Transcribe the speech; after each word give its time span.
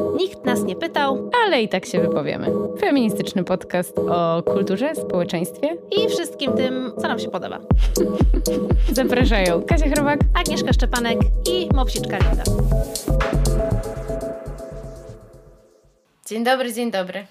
Nikt 0.00 0.44
nas 0.44 0.62
nie 0.62 0.76
pytał 0.76 1.30
Ale 1.44 1.62
i 1.62 1.68
tak 1.68 1.86
się 1.86 2.00
wypowiemy. 2.00 2.46
Feministyczny 2.80 3.44
podcast 3.44 3.98
o 3.98 4.42
kulturze, 4.42 4.94
społeczeństwie. 4.94 5.76
i 5.90 6.08
wszystkim 6.08 6.52
tym, 6.52 6.92
co 6.98 7.08
nam 7.08 7.18
się 7.18 7.28
podoba. 7.28 7.58
Zapraszają 8.92 9.62
Kasia 9.62 9.88
Chrobak. 9.90 10.20
Agnieszka 10.34 10.72
Szczepanek 10.72 11.18
i 11.50 11.68
Mopsiczka 11.74 12.18
Linda. 12.18 12.42
Dzień 16.26 16.44
dobry, 16.44 16.72
dzień 16.72 16.90
dobry. 16.90 17.26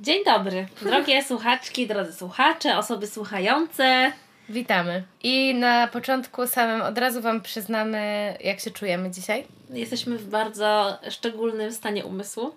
Dzień 0.00 0.24
dobry, 0.24 0.66
drogie 0.82 1.22
słuchaczki, 1.28 1.86
drodzy 1.86 2.12
słuchacze, 2.12 2.78
osoby 2.78 3.06
słuchające. 3.06 4.12
Witamy. 4.48 5.04
I 5.22 5.54
na 5.54 5.88
początku 5.88 6.46
samym 6.46 6.82
od 6.82 6.98
razu 6.98 7.20
Wam 7.20 7.40
przyznamy, 7.40 8.34
jak 8.44 8.60
się 8.60 8.70
czujemy 8.70 9.10
dzisiaj. 9.10 9.44
Jesteśmy 9.70 10.18
w 10.18 10.28
bardzo 10.28 10.98
szczególnym 11.10 11.72
stanie 11.72 12.04
umysłu, 12.04 12.54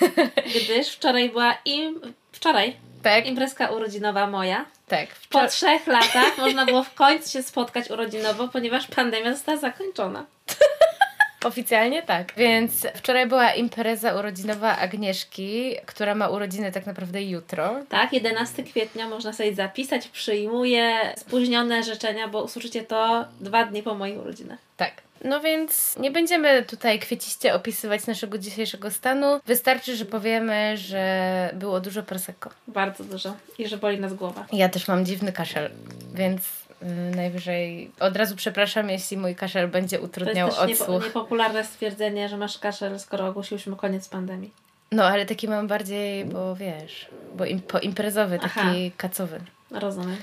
gdyż 0.64 0.88
wczoraj 0.88 1.28
była 1.30 1.56
im... 1.64 2.00
wczoraj 2.32 2.76
Tak, 3.02 3.26
imprezka 3.26 3.70
urodzinowa 3.70 4.26
moja. 4.26 4.64
tak. 4.88 5.08
Po 5.30 5.38
Wczor- 5.38 5.48
trzech 5.50 5.86
latach 5.86 6.38
można 6.44 6.66
było 6.66 6.82
w 6.82 6.94
końcu 6.94 7.30
się 7.30 7.42
spotkać 7.42 7.90
urodzinowo, 7.90 8.48
ponieważ 8.48 8.86
pandemia 8.86 9.32
została 9.32 9.58
zakończona. 9.58 10.26
Oficjalnie 11.44 12.02
tak. 12.02 12.32
Więc 12.36 12.86
wczoraj 12.94 13.26
była 13.26 13.52
impreza 13.52 14.14
urodzinowa 14.14 14.76
Agnieszki, 14.78 15.76
która 15.86 16.14
ma 16.14 16.28
urodziny 16.28 16.72
tak 16.72 16.86
naprawdę 16.86 17.22
jutro. 17.22 17.76
Tak, 17.88 18.12
11 18.12 18.62
kwietnia 18.62 19.08
można 19.08 19.32
sobie 19.32 19.54
zapisać, 19.54 20.08
przyjmuję 20.08 21.14
spóźnione 21.16 21.82
życzenia, 21.82 22.28
bo 22.28 22.42
usłyszycie 22.42 22.82
to 22.82 23.24
dwa 23.40 23.64
dni 23.64 23.82
po 23.82 23.94
moich 23.94 24.18
urodzinach. 24.18 24.58
Tak. 24.76 24.92
No 25.24 25.40
więc 25.40 25.96
nie 25.98 26.10
będziemy 26.10 26.62
tutaj 26.62 26.98
kwieciście 26.98 27.54
opisywać 27.54 28.06
naszego 28.06 28.38
dzisiejszego 28.38 28.90
stanu. 28.90 29.40
Wystarczy, 29.46 29.96
że 29.96 30.04
powiemy, 30.04 30.76
że 30.76 31.50
było 31.54 31.80
dużo 31.80 32.02
prosecco. 32.02 32.50
Bardzo 32.66 33.04
dużo. 33.04 33.34
I 33.58 33.68
że 33.68 33.76
boli 33.76 34.00
nas 34.00 34.14
głowa. 34.14 34.46
Ja 34.52 34.68
też 34.68 34.88
mam 34.88 35.04
dziwny 35.04 35.32
kaszel, 35.32 35.70
więc 36.14 36.42
y, 36.82 37.16
najwyżej 37.16 37.90
od 38.00 38.16
razu 38.16 38.36
przepraszam, 38.36 38.90
jeśli 38.90 39.16
mój 39.16 39.34
kaszel 39.34 39.68
będzie 39.68 39.96
To 39.96 40.02
jest 40.02 40.12
utrudniał 40.16 40.48
też 40.48 40.68
niepo, 40.68 40.82
odsłuch. 40.82 41.04
niepopularne 41.04 41.64
stwierdzenie, 41.64 42.28
że 42.28 42.36
masz 42.36 42.58
kaszel, 42.58 43.00
skoro 43.00 43.26
ogłosiłyśmy 43.26 43.76
koniec 43.76 44.08
pandemii. 44.08 44.50
No, 44.92 45.04
ale 45.04 45.26
taki 45.26 45.48
mam 45.48 45.68
bardziej, 45.68 46.24
bo 46.24 46.56
wiesz, 46.56 47.06
bo 47.34 47.44
im, 47.44 47.60
poimprezowy, 47.60 48.38
taki 48.38 48.60
Aha. 48.60 48.72
kacowy. 48.96 49.40
Rozumiem. 49.70 50.16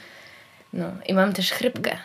No 0.73 0.85
i 1.07 1.13
mam 1.13 1.33
też 1.33 1.51
chrypkę. 1.51 1.97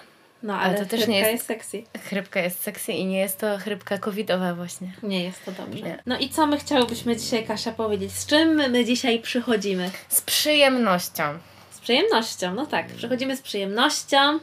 No, 0.42 0.54
Ale 0.54 0.64
ale, 0.76 0.78
to 0.78 0.86
też 0.96 1.06
nie 1.08 1.18
jest- 1.18 1.32
jest 1.32 1.46
sexy. 1.46 1.82
Chrypka 2.08 2.40
jest 2.40 2.62
sexy 2.62 2.92
i 2.92 3.04
nie 3.04 3.18
jest 3.18 3.38
to 3.38 3.58
chrypka 3.58 3.98
covidowa 3.98 4.54
właśnie. 4.54 4.92
Nie 5.02 5.24
jest 5.24 5.44
to 5.44 5.52
dobrze. 5.52 5.84
Nie. 5.84 6.02
No 6.06 6.18
i 6.18 6.28
co 6.28 6.46
my 6.46 6.58
chciałybyśmy 6.58 7.16
dzisiaj, 7.16 7.44
Kasia, 7.46 7.72
powiedzieć? 7.72 8.12
Z 8.12 8.26
czym 8.26 8.48
my 8.70 8.84
dzisiaj 8.84 9.20
przychodzimy? 9.20 9.90
Z 10.08 10.20
przyjemnością. 10.20 11.22
Z 11.70 11.80
przyjemnością, 11.80 12.54
no 12.54 12.66
tak. 12.66 12.86
Przychodzimy 12.86 13.36
z 13.36 13.42
przyjemnością, 13.42 14.38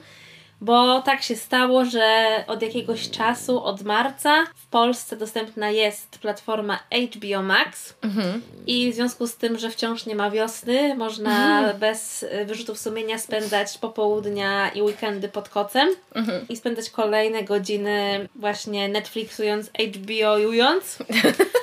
bo 0.61 1.01
tak 1.01 1.23
się 1.23 1.35
stało, 1.35 1.85
że 1.85 2.27
od 2.47 2.61
jakiegoś 2.61 3.09
czasu, 3.09 3.63
od 3.63 3.81
marca, 3.83 4.45
w 4.55 4.67
Polsce 4.67 5.15
dostępna 5.17 5.69
jest 5.69 6.19
platforma 6.19 6.79
HBO 7.13 7.43
Max. 7.43 7.93
Mhm. 8.01 8.41
I 8.67 8.91
w 8.91 8.95
związku 8.95 9.27
z 9.27 9.35
tym, 9.35 9.57
że 9.57 9.69
wciąż 9.69 10.05
nie 10.05 10.15
ma 10.15 10.31
wiosny, 10.31 10.95
można 10.95 11.59
Mhm. 11.59 11.79
bez 11.79 12.23
y, 12.23 12.45
wyrzutów 12.45 12.79
sumienia 12.79 13.17
spędzać 13.19 13.77
popołudnia 13.77 14.69
i 14.69 14.81
weekendy 14.81 15.29
pod 15.29 15.49
kocem 15.49 15.89
Mhm. 16.15 16.45
i 16.49 16.57
spędzać 16.57 16.89
kolejne 16.89 17.43
godziny 17.43 18.27
właśnie 18.35 18.87
Netflixując, 18.89 19.69
HBO-ując. 19.69 20.97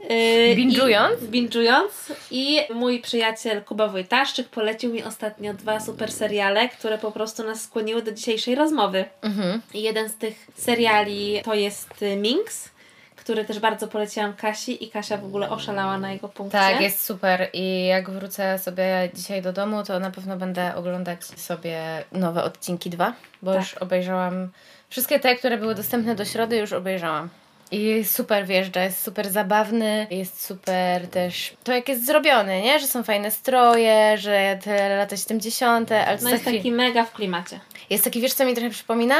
Yy, 0.00 0.56
Binge'ując? 0.56 1.22
i- 1.22 1.28
Binge'ując. 1.28 2.12
I 2.30 2.60
mój 2.74 3.00
przyjaciel 3.00 3.62
Kuba 3.64 3.88
Wojtaszczyk 3.88 4.48
polecił 4.48 4.92
mi 4.92 5.02
ostatnio 5.04 5.54
dwa 5.54 5.80
super 5.80 6.12
seriale, 6.12 6.68
które 6.68 6.98
po 6.98 7.12
prostu 7.12 7.44
nas 7.44 7.62
skłoniły 7.62 8.02
do 8.02 8.12
dzisiejszej 8.12 8.54
rozmowy. 8.54 9.04
Mhm. 9.22 9.60
I 9.74 9.82
jeden 9.82 10.08
z 10.08 10.14
tych 10.14 10.46
seriali 10.56 11.40
to 11.44 11.54
jest 11.54 12.02
y, 12.02 12.16
Minx, 12.16 12.68
który 13.16 13.44
też 13.44 13.58
bardzo 13.58 13.88
poleciłam 13.88 14.32
Kasi 14.34 14.84
i 14.84 14.90
Kasia 14.90 15.16
w 15.16 15.24
ogóle 15.24 15.50
oszalała 15.50 15.98
na 15.98 16.12
jego 16.12 16.28
punkcie. 16.28 16.58
Tak, 16.58 16.80
jest 16.80 17.04
super 17.04 17.48
i 17.52 17.86
jak 17.86 18.10
wrócę 18.10 18.58
sobie 18.58 19.10
dzisiaj 19.14 19.42
do 19.42 19.52
domu, 19.52 19.82
to 19.84 20.00
na 20.00 20.10
pewno 20.10 20.36
będę 20.36 20.74
oglądać 20.74 21.24
sobie 21.24 21.80
nowe 22.12 22.44
odcinki 22.44 22.90
dwa, 22.90 23.12
bo 23.42 23.52
Tak. 23.52 23.60
już 23.60 23.74
obejrzałam 23.74 24.48
wszystkie 24.88 25.20
te, 25.20 25.36
które 25.36 25.58
były 25.58 25.74
dostępne 25.74 26.14
do 26.14 26.24
środy, 26.24 26.56
już 26.56 26.72
obejrzałam. 26.72 27.28
I 27.72 28.04
super 28.04 28.46
wjeżdża, 28.46 28.82
jest 28.84 29.02
super 29.02 29.30
zabawny, 29.30 30.06
jest 30.10 30.46
super 30.46 31.08
też 31.08 31.52
to 31.64 31.72
jak 31.72 31.88
jest 31.88 32.06
zrobiony, 32.06 32.62
nie? 32.62 32.78
Że 32.78 32.86
są 32.86 33.02
fajne 33.04 33.30
stroje, 33.30 34.18
że 34.18 34.58
te 34.64 34.96
lata 34.96 35.16
70., 35.16 35.92
ale 35.92 36.18
No 36.22 36.30
jest 36.30 36.44
chwil- 36.44 36.56
taki 36.56 36.72
mega 36.72 37.04
w 37.04 37.12
klimacie. 37.12 37.60
jest 37.90 38.04
taki, 38.04 38.20
wiesz 38.20 38.34
co 38.34 38.44
mi 38.44 38.54
trochę 38.54 38.70
przypomina? 38.70 39.16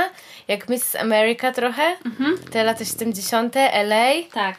Jak 0.48 0.68
Miss 0.68 0.96
America 0.96 1.52
trochę, 1.52 1.82
Mhm. 2.06 2.38
te 2.52 2.64
lata 2.64 2.84
70., 2.84 3.56
LA. 3.56 4.10
Tak. 4.34 4.56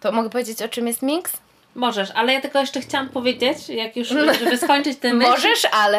To 0.00 0.12
mogę 0.12 0.30
powiedzieć 0.30 0.62
o 0.62 0.68
czym 0.68 0.86
jest 0.86 1.02
Mix? 1.02 1.32
Możesz, 1.74 2.10
ale 2.14 2.32
ja 2.32 2.40
tylko 2.40 2.60
jeszcze 2.60 2.80
chciałam 2.80 3.08
powiedzieć, 3.08 3.68
jak 3.68 3.96
już, 3.96 4.08
żeby 4.08 4.58
skończyć 4.58 4.98
ten 4.98 5.16
myśl, 5.16 5.30
Możesz, 5.30 5.66
ale... 5.72 5.98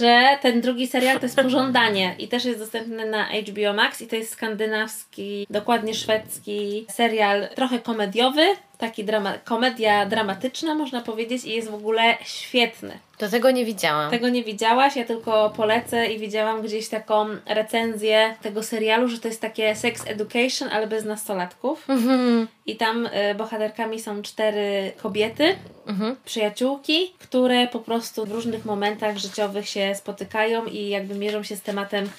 że 0.00 0.38
ten 0.42 0.60
drugi 0.60 0.86
serial 0.86 1.18
to 1.20 1.26
jest 1.26 1.36
Pożądanie 1.36 2.14
i 2.18 2.28
też 2.28 2.44
jest 2.44 2.58
dostępny 2.58 3.10
na 3.10 3.26
HBO 3.26 3.72
Max 3.74 4.00
i 4.00 4.06
to 4.06 4.16
jest 4.16 4.32
skandynawski, 4.32 5.46
dokładnie 5.50 5.94
szwedzki 5.94 6.86
serial, 6.90 7.48
trochę 7.54 7.78
komediowy, 7.78 8.46
taki 8.78 9.04
drama, 9.04 9.32
komedia 9.44 10.06
dramatyczna 10.06 10.74
można 10.74 11.00
powiedzieć 11.00 11.44
i 11.44 11.52
jest 11.52 11.70
w 11.70 11.74
ogóle 11.74 12.16
świetny. 12.24 12.98
Do 13.18 13.28
tego 13.28 13.50
nie 13.50 13.64
widziałam. 13.64 14.10
Tego 14.10 14.28
nie 14.28 14.44
widziałaś, 14.44 14.96
ja 14.96 15.04
tylko 15.04 15.50
polecę 15.56 16.06
i 16.06 16.18
widziałam 16.18 16.62
gdzieś 16.62 16.88
taką 16.88 17.26
recenzję 17.46 18.34
tego 18.42 18.62
serialu, 18.62 19.08
że 19.08 19.18
to 19.18 19.28
jest 19.28 19.40
takie 19.40 19.76
sex 19.76 20.02
education, 20.06 20.68
ale 20.72 20.86
bez 20.86 21.04
nastolatków. 21.04 21.90
Mhm. 21.90 22.48
I 22.66 22.76
tam 22.76 23.06
y, 23.06 23.34
bohaterkami 23.34 24.00
są 24.00 24.22
cztery 24.22 24.92
kobiety, 25.02 25.56
Mhm. 25.86 26.16
przyjaciółki, 26.24 27.14
które 27.18 27.68
po 27.68 27.78
prostu 27.78 28.26
w 28.26 28.32
różnych 28.32 28.64
momentach 28.64 29.18
życiowych 29.18 29.68
się 29.68 29.94
spotykają 29.94 30.66
i 30.66 30.88
jakby 30.88 31.14
mierzą 31.14 31.42
się 31.42 31.56
z 31.56 31.62
tematem 31.62 32.10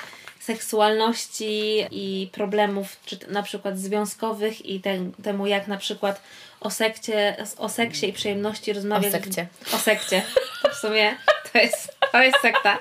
seksualności 0.46 1.86
i 1.92 2.30
problemów, 2.32 2.98
czy 3.06 3.20
na 3.28 3.44
przykład 3.44 3.80
związkowych 3.80 4.66
i 4.66 4.80
te, 4.80 4.98
temu, 5.24 5.48
jak 5.48 5.68
na 5.68 5.78
przykład 5.78 6.22
o, 6.62 6.70
sekcie, 6.70 7.46
o 7.58 7.70
seksie 7.70 8.10
i 8.10 8.14
przyjemności 8.14 8.74
rozmawiać. 8.74 9.08
O 9.08 9.12
sekcie. 9.12 9.48
O 9.74 9.78
sekcie. 9.78 10.22
To 10.62 10.70
w 10.70 10.76
sumie 10.76 11.16
to 11.54 11.60
jest, 11.60 11.98
to 12.12 12.22
jest 12.22 12.38
sekta. 12.42 12.78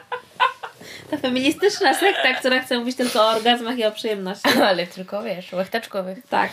Ta 1.11 1.17
feministyczna 1.17 1.95
sekta, 1.95 2.35
która 2.35 2.61
chce 2.61 2.79
mówić 2.79 2.97
tylko 2.97 3.21
o 3.21 3.29
orgazmach 3.29 3.79
i 3.79 3.85
o 3.85 3.93
przyjemności. 3.93 4.49
Ale 4.63 4.87
tylko 4.87 5.23
wiesz, 5.23 5.53
łechtaczkowych. 5.53 6.19
Tak. 6.29 6.51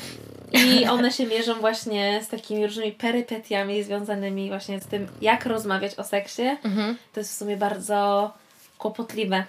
I 0.52 0.88
one 0.88 1.12
się 1.12 1.26
mierzą 1.26 1.54
właśnie 1.54 2.22
z 2.24 2.28
takimi 2.28 2.66
różnymi 2.66 2.92
perypetiami 2.92 3.84
związanymi 3.84 4.50
właśnie 4.50 4.80
z 4.80 4.86
tym, 4.86 5.08
jak 5.22 5.46
rozmawiać 5.46 5.96
o 5.96 6.04
seksie. 6.04 6.58
Mhm. 6.64 6.98
To 7.14 7.20
jest 7.20 7.34
w 7.34 7.38
sumie 7.38 7.58
bardzo 7.58 8.32
kłopotliwe. 8.78 9.44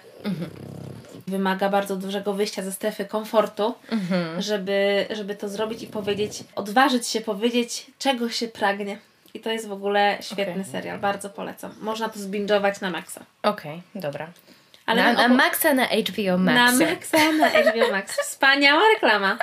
Wymaga 1.27 1.69
bardzo 1.69 1.95
dużego 1.95 2.33
wyjścia 2.33 2.61
ze 2.63 2.71
strefy 2.71 3.05
komfortu, 3.05 3.75
Mhm. 3.91 4.41
żeby, 4.41 5.05
żeby 5.09 5.35
to 5.35 5.49
zrobić 5.49 5.83
i 5.83 5.87
powiedzieć, 5.87 6.43
odważyć 6.55 7.07
się 7.07 7.21
powiedzieć, 7.21 7.85
czego 7.99 8.29
się 8.29 8.47
pragnie. 8.47 8.97
I 9.33 9.39
to 9.39 9.51
jest 9.51 9.67
w 9.67 9.71
ogóle 9.71 10.17
świetny 10.21 10.53
Okej. 10.61 10.65
serial, 10.71 10.99
bardzo 10.99 11.29
polecam. 11.29 11.75
Można 11.81 12.09
to 12.09 12.19
zbingować 12.19 12.81
na 12.81 12.89
maksa. 12.89 13.21
Okej, 13.43 13.81
dobra. 13.95 14.27
Ale 14.85 15.03
na, 15.03 15.13
na 15.13 15.27
opo- 15.29 15.35
Maxa 15.35 15.73
na 15.73 15.85
HBO 15.85 16.37
na 16.37 16.53
Max. 16.71 16.79
maksa, 16.79 17.31
na 17.31 17.49
HBO 17.49 17.91
Max. 17.91 18.15
Wspaniała 18.21 18.81
reklama. 18.93 19.37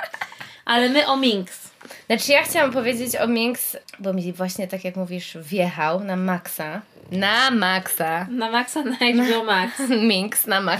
Ale 0.65 0.89
my 0.89 1.07
o 1.07 1.17
Minx. 1.17 1.69
Znaczy 2.07 2.31
ja 2.31 2.43
chciałam 2.43 2.71
powiedzieć 2.71 3.15
o 3.15 3.27
Minx, 3.27 3.77
bo 3.99 4.13
mi 4.13 4.33
właśnie 4.33 4.67
tak 4.67 4.83
jak 4.85 4.95
mówisz 4.95 5.37
wjechał 5.37 5.99
na 6.03 6.15
Maxa. 6.15 6.81
Na 7.11 7.51
Maxa. 7.51 8.27
Na 8.29 8.51
maksa 8.51 8.83
na 8.83 8.95
HBO 8.95 9.43
Max. 9.43 9.79
Minx 10.09 10.47
na 10.47 10.61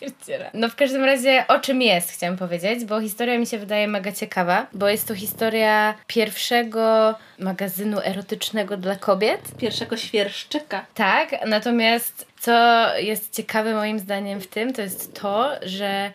pierdzielę. 0.00 0.50
no 0.54 0.68
w 0.68 0.74
każdym 0.74 1.04
razie 1.04 1.44
o 1.48 1.58
czym 1.58 1.82
jest 1.82 2.10
chciałam 2.10 2.36
powiedzieć, 2.36 2.84
bo 2.84 3.00
historia 3.00 3.38
mi 3.38 3.46
się 3.46 3.58
wydaje 3.58 3.88
mega 3.88 4.12
ciekawa, 4.12 4.66
bo 4.72 4.88
jest 4.88 5.08
to 5.08 5.14
historia 5.14 5.94
pierwszego 6.06 7.14
magazynu 7.38 8.00
erotycznego 8.04 8.76
dla 8.76 8.96
kobiet. 8.96 9.40
Pierwszego 9.58 9.96
świerszczyka. 9.96 10.86
Tak, 10.94 11.46
natomiast 11.46 12.26
co 12.40 12.86
jest 12.96 13.34
ciekawe 13.34 13.74
moim 13.74 13.98
zdaniem 13.98 14.40
w 14.40 14.46
tym, 14.46 14.72
to 14.72 14.82
jest 14.82 15.20
to, 15.20 15.50
że 15.62 16.10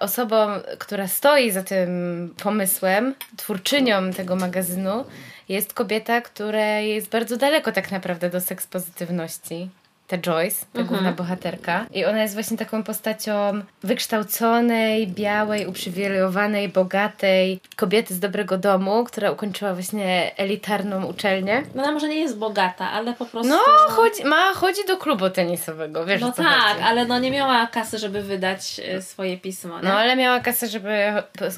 osobą, 0.00 0.48
która 0.78 1.08
stoi 1.08 1.50
za 1.50 1.62
tym 1.62 2.34
pomysłem, 2.42 3.14
twórczynią 3.36 4.12
tego 4.12 4.36
magazynu, 4.36 5.04
jest 5.48 5.74
kobieta, 5.74 6.20
która 6.20 6.80
jest 6.80 7.08
bardzo 7.08 7.36
daleko 7.36 7.72
tak 7.72 7.90
naprawdę 7.90 8.30
do 8.30 8.40
seks 8.40 8.66
pozytywności. 8.66 9.68
Ta 10.08 10.18
Joyce, 10.18 10.66
ta 10.72 10.82
główna 10.82 11.12
bohaterka. 11.12 11.86
I 11.94 12.04
ona 12.04 12.22
jest 12.22 12.34
właśnie 12.34 12.56
taką 12.58 12.82
postacią 12.82 13.62
wykształconej, 13.82 15.06
białej, 15.06 15.66
uprzywilejowanej, 15.66 16.68
bogatej 16.68 17.60
kobiety 17.76 18.14
z 18.14 18.20
dobrego 18.20 18.58
domu, 18.58 19.04
która 19.04 19.30
ukończyła 19.30 19.74
właśnie 19.74 20.32
elitarną 20.36 21.04
uczelnię. 21.06 21.62
No 21.74 21.82
ona 21.82 21.92
może 21.92 22.08
nie 22.08 22.20
jest 22.20 22.38
bogata, 22.38 22.90
ale 22.90 23.12
po 23.14 23.26
prostu... 23.26 23.48
No, 23.50 23.58
chodzi, 23.88 24.24
ma, 24.24 24.52
chodzi 24.54 24.80
do 24.88 24.96
klubu 24.96 25.30
tenisowego, 25.30 26.04
wiesz 26.06 26.20
No 26.20 26.32
tak, 26.32 26.46
chodzi. 26.46 26.82
ale 26.84 27.06
no 27.06 27.18
nie 27.18 27.30
miała 27.30 27.66
kasy, 27.66 27.98
żeby 27.98 28.22
wydać 28.22 28.80
y, 28.98 29.02
swoje 29.02 29.36
pismo, 29.38 29.80
nie? 29.80 29.88
No, 29.88 29.94
ale 29.98 30.16
miała 30.16 30.40
kasę, 30.40 30.66
żeby 30.68 31.12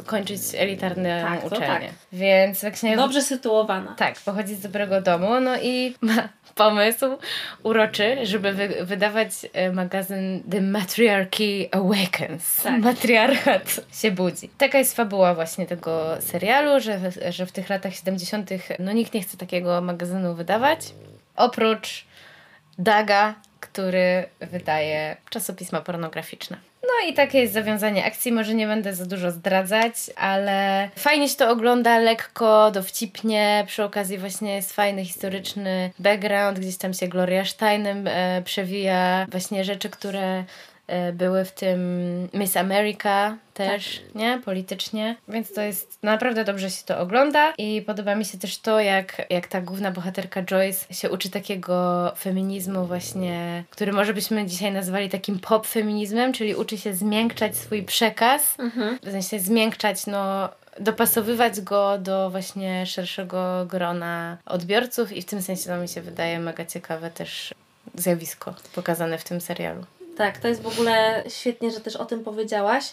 kończyć 0.07 0.41
elitarną 0.57 1.09
Tak, 1.23 1.45
uczelnię. 1.45 1.67
tak. 1.89 1.95
Więc 2.13 2.61
właśnie... 2.61 2.97
Dobrze 2.97 3.23
sytuowana. 3.23 3.95
Tak, 3.97 4.15
pochodzi 4.25 4.55
z 4.55 4.61
dobrego 4.61 5.01
domu, 5.01 5.41
no 5.41 5.57
i 5.63 5.95
ma 6.01 6.29
pomysł 6.55 7.07
uroczy, 7.63 8.17
żeby 8.23 8.40
wy 8.41 8.85
wydawać 8.85 9.31
e, 9.53 9.73
magazyn 9.73 10.43
The 10.51 10.61
Matriarchy 10.61 11.69
Awakens. 11.71 12.63
Tak. 12.63 12.83
Matriarchat 12.83 13.81
się 13.93 14.11
budzi. 14.11 14.49
Taka 14.59 14.79
jest 14.79 14.97
fabuła 14.97 15.35
właśnie 15.35 15.67
tego 15.67 16.17
serialu, 16.21 16.81
że, 16.81 16.99
w- 16.99 17.33
że 17.35 17.47
w 17.47 17.53
tych 17.53 17.69
latach 17.69 17.95
70. 17.95 18.51
no 18.79 18.93
nikt 18.93 19.15
nie 19.15 19.23
chce 19.23 19.37
takiego 19.37 19.81
magazynu 19.81 20.35
wydawać. 20.35 20.81
Oprócz 21.37 22.05
Daga, 22.79 23.35
który 23.73 24.25
wydaje 24.41 25.17
czasopisma 25.31 25.81
pornograficzne. 25.81 26.57
No 26.83 27.09
i 27.09 27.15
takie 27.15 27.39
jest 27.39 27.53
zawiązanie 27.53 28.05
akcji, 28.05 28.33
może 28.33 28.55
nie 28.55 28.67
będę 28.67 28.95
za 28.95 29.07
dużo 29.07 29.31
zdradzać, 29.31 29.95
ale 30.17 30.89
fajnie 30.97 31.29
się 31.29 31.37
to 31.37 31.51
ogląda, 31.51 31.99
lekko, 31.99 32.71
dowcipnie, 32.71 33.65
przy 33.67 33.85
okazji 33.85 34.19
właśnie 34.19 34.55
jest 34.55 34.73
fajny 34.73 35.05
historyczny 35.05 35.91
background, 35.99 36.59
gdzieś 36.59 36.77
tam 36.77 36.95
się 36.95 37.09
Gloria 37.09 37.45
Steinem 37.45 38.07
e, 38.07 38.43
przewija, 38.43 39.27
właśnie 39.31 39.65
rzeczy, 39.65 39.91
które 39.91 40.45
były 41.13 41.45
w 41.45 41.53
tym 41.53 41.81
Miss 42.35 42.57
America 42.57 43.37
też, 43.55 44.03
nie? 44.15 44.41
Politycznie. 44.45 45.17
Więc 45.29 45.53
to 45.53 45.61
jest 45.61 45.99
naprawdę 46.03 46.45
dobrze 46.45 46.71
się 46.71 46.85
to 46.87 46.99
ogląda 46.99 47.53
i 47.59 47.83
podoba 47.83 48.15
mi 48.15 48.25
się 48.25 48.39
też 48.39 48.59
to, 48.59 48.81
jak, 48.81 49.27
jak 49.31 49.47
ta 49.47 49.61
główna 49.61 49.91
bohaterka 49.91 50.43
Joyce 50.43 50.95
się 50.95 51.11
uczy 51.11 51.31
takiego 51.31 52.13
feminizmu 52.19 52.87
właśnie, 52.87 53.65
który 53.71 53.93
może 53.93 54.15
byśmy 54.15 54.47
dzisiaj 54.47 54.73
nazwali 54.73 55.09
takim 55.09 55.39
pop 55.39 55.67
feminizmem, 55.67 56.33
czyli 56.33 56.55
uczy 56.55 56.79
się 56.79 56.95
zmiękczać 56.95 57.57
swój 57.57 57.83
przekaz, 57.83 58.57
w 59.03 59.11
sensie 59.11 59.41
zmiękczać, 59.41 60.07
no 60.07 60.49
dopasowywać 60.81 61.61
go 61.61 61.99
do 61.99 62.31
właśnie 62.31 62.87
szerszego 62.87 63.67
grona 63.67 64.37
odbiorców 64.47 65.13
i 65.13 65.23
w 65.23 65.27
tym 65.27 65.43
sensie 65.43 65.65
to 65.65 65.77
mi 65.77 65.89
się 65.89 66.03
wydaje 66.03 66.39
mega 66.39 66.67
ciekawe 66.67 67.11
też 67.11 67.55
zjawisko 67.95 68.55
pokazane 68.75 69.19
w 69.19 69.25
tym 69.25 69.41
serialu. 69.41 69.85
Tak, 70.21 70.39
to 70.39 70.49
jest 70.49 70.63
w 70.63 70.67
ogóle 70.67 71.25
świetnie, 71.29 71.71
że 71.71 71.81
też 71.81 71.97
o 71.97 72.05
tym 72.05 72.25
powiedziałaś, 72.25 72.85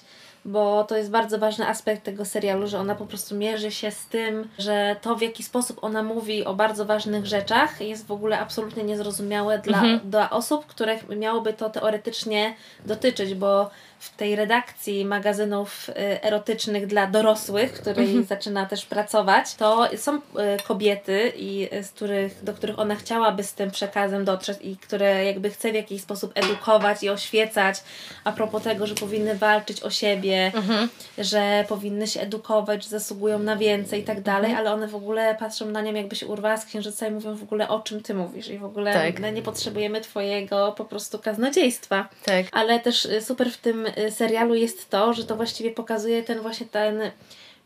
bo 0.47 0.83
to 0.83 0.97
jest 0.97 1.09
bardzo 1.09 1.39
ważny 1.39 1.67
aspekt 1.67 2.03
tego 2.03 2.25
serialu, 2.25 2.67
że 2.67 2.79
ona 2.79 2.95
po 2.95 3.05
prostu 3.05 3.35
mierzy 3.35 3.71
się 3.71 3.91
z 3.91 4.05
tym, 4.05 4.49
że 4.57 4.95
to 5.01 5.15
w 5.15 5.21
jaki 5.21 5.43
sposób 5.43 5.79
ona 5.81 6.03
mówi 6.03 6.45
o 6.45 6.53
bardzo 6.53 6.85
ważnych 6.85 7.25
rzeczach 7.25 7.81
jest 7.81 8.07
w 8.07 8.11
ogóle 8.11 8.39
absolutnie 8.39 8.83
niezrozumiałe 8.83 9.59
dla, 9.59 9.83
dla 10.03 10.29
osób, 10.29 10.65
których 10.65 11.09
miałoby 11.09 11.53
to 11.53 11.69
teoretycznie 11.69 12.53
dotyczyć, 12.85 13.33
bo 13.33 13.69
w 13.99 14.15
tej 14.15 14.35
redakcji 14.35 15.05
magazynów 15.05 15.89
y, 15.89 15.93
erotycznych 16.23 16.87
dla 16.87 17.07
dorosłych, 17.07 17.71
w 17.71 17.81
której 17.81 18.23
zaczyna 18.23 18.65
też 18.65 18.85
pracować, 18.85 19.55
to 19.55 19.89
są 19.97 20.15
y, 20.15 20.19
kobiety, 20.67 21.33
i 21.35 21.69
y, 21.73 21.83
z 21.83 21.91
których, 21.91 22.43
do 22.43 22.53
których 22.53 22.79
ona 22.79 22.95
chciałaby 22.95 23.43
z 23.43 23.53
tym 23.53 23.71
przekazem 23.71 24.25
dotrzeć 24.25 24.57
i 24.61 24.77
które 24.77 25.25
jakby 25.25 25.49
chce 25.49 25.71
w 25.71 25.75
jakiś 25.75 26.01
sposób 26.01 26.31
edukować 26.35 27.03
i 27.03 27.09
oświecać 27.09 27.83
a 28.23 28.31
propos 28.31 28.63
tego, 28.63 28.87
że 28.87 28.95
powinny 28.95 29.35
walczyć 29.35 29.83
o 29.83 29.89
siebie, 29.89 30.36
że 31.17 31.65
powinny 31.69 32.07
się 32.07 32.21
edukować, 32.21 32.83
że 32.83 32.89
zasługują 32.89 33.39
na 33.39 33.55
więcej 33.55 34.01
i 34.01 34.03
tak 34.03 34.21
dalej, 34.21 34.55
ale 34.55 34.73
one 34.73 34.87
w 34.87 34.95
ogóle 34.95 35.35
patrzą 35.39 35.65
na 35.65 35.81
nią 35.81 35.93
jakby 35.93 36.15
się 36.15 36.27
urwała 36.27 36.57
z 36.57 36.65
księżyca 36.65 37.07
i 37.07 37.11
mówią 37.11 37.35
w 37.35 37.43
ogóle 37.43 37.69
o 37.69 37.79
czym 37.79 38.03
ty 38.03 38.13
mówisz 38.13 38.47
i 38.47 38.57
w 38.57 38.65
ogóle 38.65 38.93
Tak. 38.93 39.33
nie 39.33 39.41
potrzebujemy 39.41 40.01
twojego 40.01 40.73
po 40.77 40.85
prostu 40.85 41.19
kaznodziejstwa. 41.19 42.09
Tak. 42.25 42.45
Ale 42.51 42.79
też 42.79 43.05
y, 43.05 43.21
super 43.21 43.51
w 43.51 43.57
tym 43.57 43.85
y, 43.85 44.11
serialu 44.11 44.55
jest 44.55 44.89
to, 44.89 45.13
że 45.13 45.23
to 45.23 45.35
właściwie 45.35 45.71
pokazuje 45.71 46.23
ten 46.23 46.39
właśnie 46.39 46.65
ten 46.65 47.01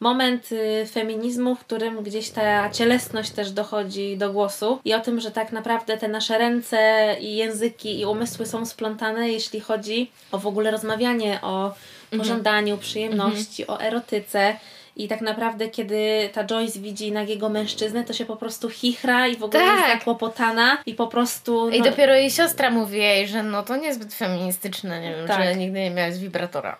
moment 0.02 0.52
y, 0.52 0.86
feminizmu, 0.92 1.56
w 1.56 1.60
którym 1.60 2.04
gdzieś 2.04 2.30
ta 2.30 2.70
cielesność 2.70 3.32
też 3.32 3.52
dochodzi 3.52 4.18
do 4.18 4.34
głosu 4.34 4.80
i 4.86 4.94
o 4.94 5.00
tym, 5.00 5.20
że 5.20 5.32
tak 5.32 5.52
naprawdę 5.52 5.98
te 5.98 6.08
nasze 6.08 6.38
ręce 6.38 7.16
i 7.20 7.36
języki 7.36 8.00
i 8.00 8.06
umysły 8.06 8.46
są 8.46 8.66
splątane, 8.66 9.30
jeśli 9.30 9.60
chodzi 9.60 10.12
o 10.32 10.38
w 10.38 10.48
ogóle 10.48 10.72
rozmawianie 10.72 11.40
o 11.42 11.74
pożądaniu, 12.18 12.78
przyjemności, 12.78 13.68
o 13.68 13.82
erotyce. 13.82 14.56
I 14.96 15.08
tak 15.08 15.22
naprawdę, 15.22 15.70
kiedy 15.70 16.30
ta 16.34 16.44
Joyce 16.44 16.80
widzi 16.80 17.12
nagiego 17.12 17.50
mężczyznę, 17.50 18.04
to 18.04 18.14
się 18.14 18.26
po 18.26 18.36
prostu 18.36 18.70
chichra 18.70 19.28
i 19.28 19.36
w 19.36 19.44
ogóle 19.44 19.64
Tak. 19.64 19.78
jest 19.78 20.00
zakłopotana 20.00 20.78
i 20.86 20.94
po 20.94 21.08
prostu... 21.08 21.70
I 21.70 21.80
no, 21.80 21.86
dopiero 21.86 22.16
jej 22.16 22.32
siostra 22.32 22.70
mówi 22.70 22.98
jej, 22.98 23.28
że 23.28 23.44
no 23.44 23.64
to 23.64 23.76
niezbyt 23.76 24.14
feministyczne, 24.14 25.02
nie 25.02 25.16
wiem, 25.16 25.28
Tak. 25.28 25.44
że 25.44 25.56
nigdy 25.56 25.80
nie 25.80 25.92
miałaś 25.92 26.18
wibratora. 26.18 26.78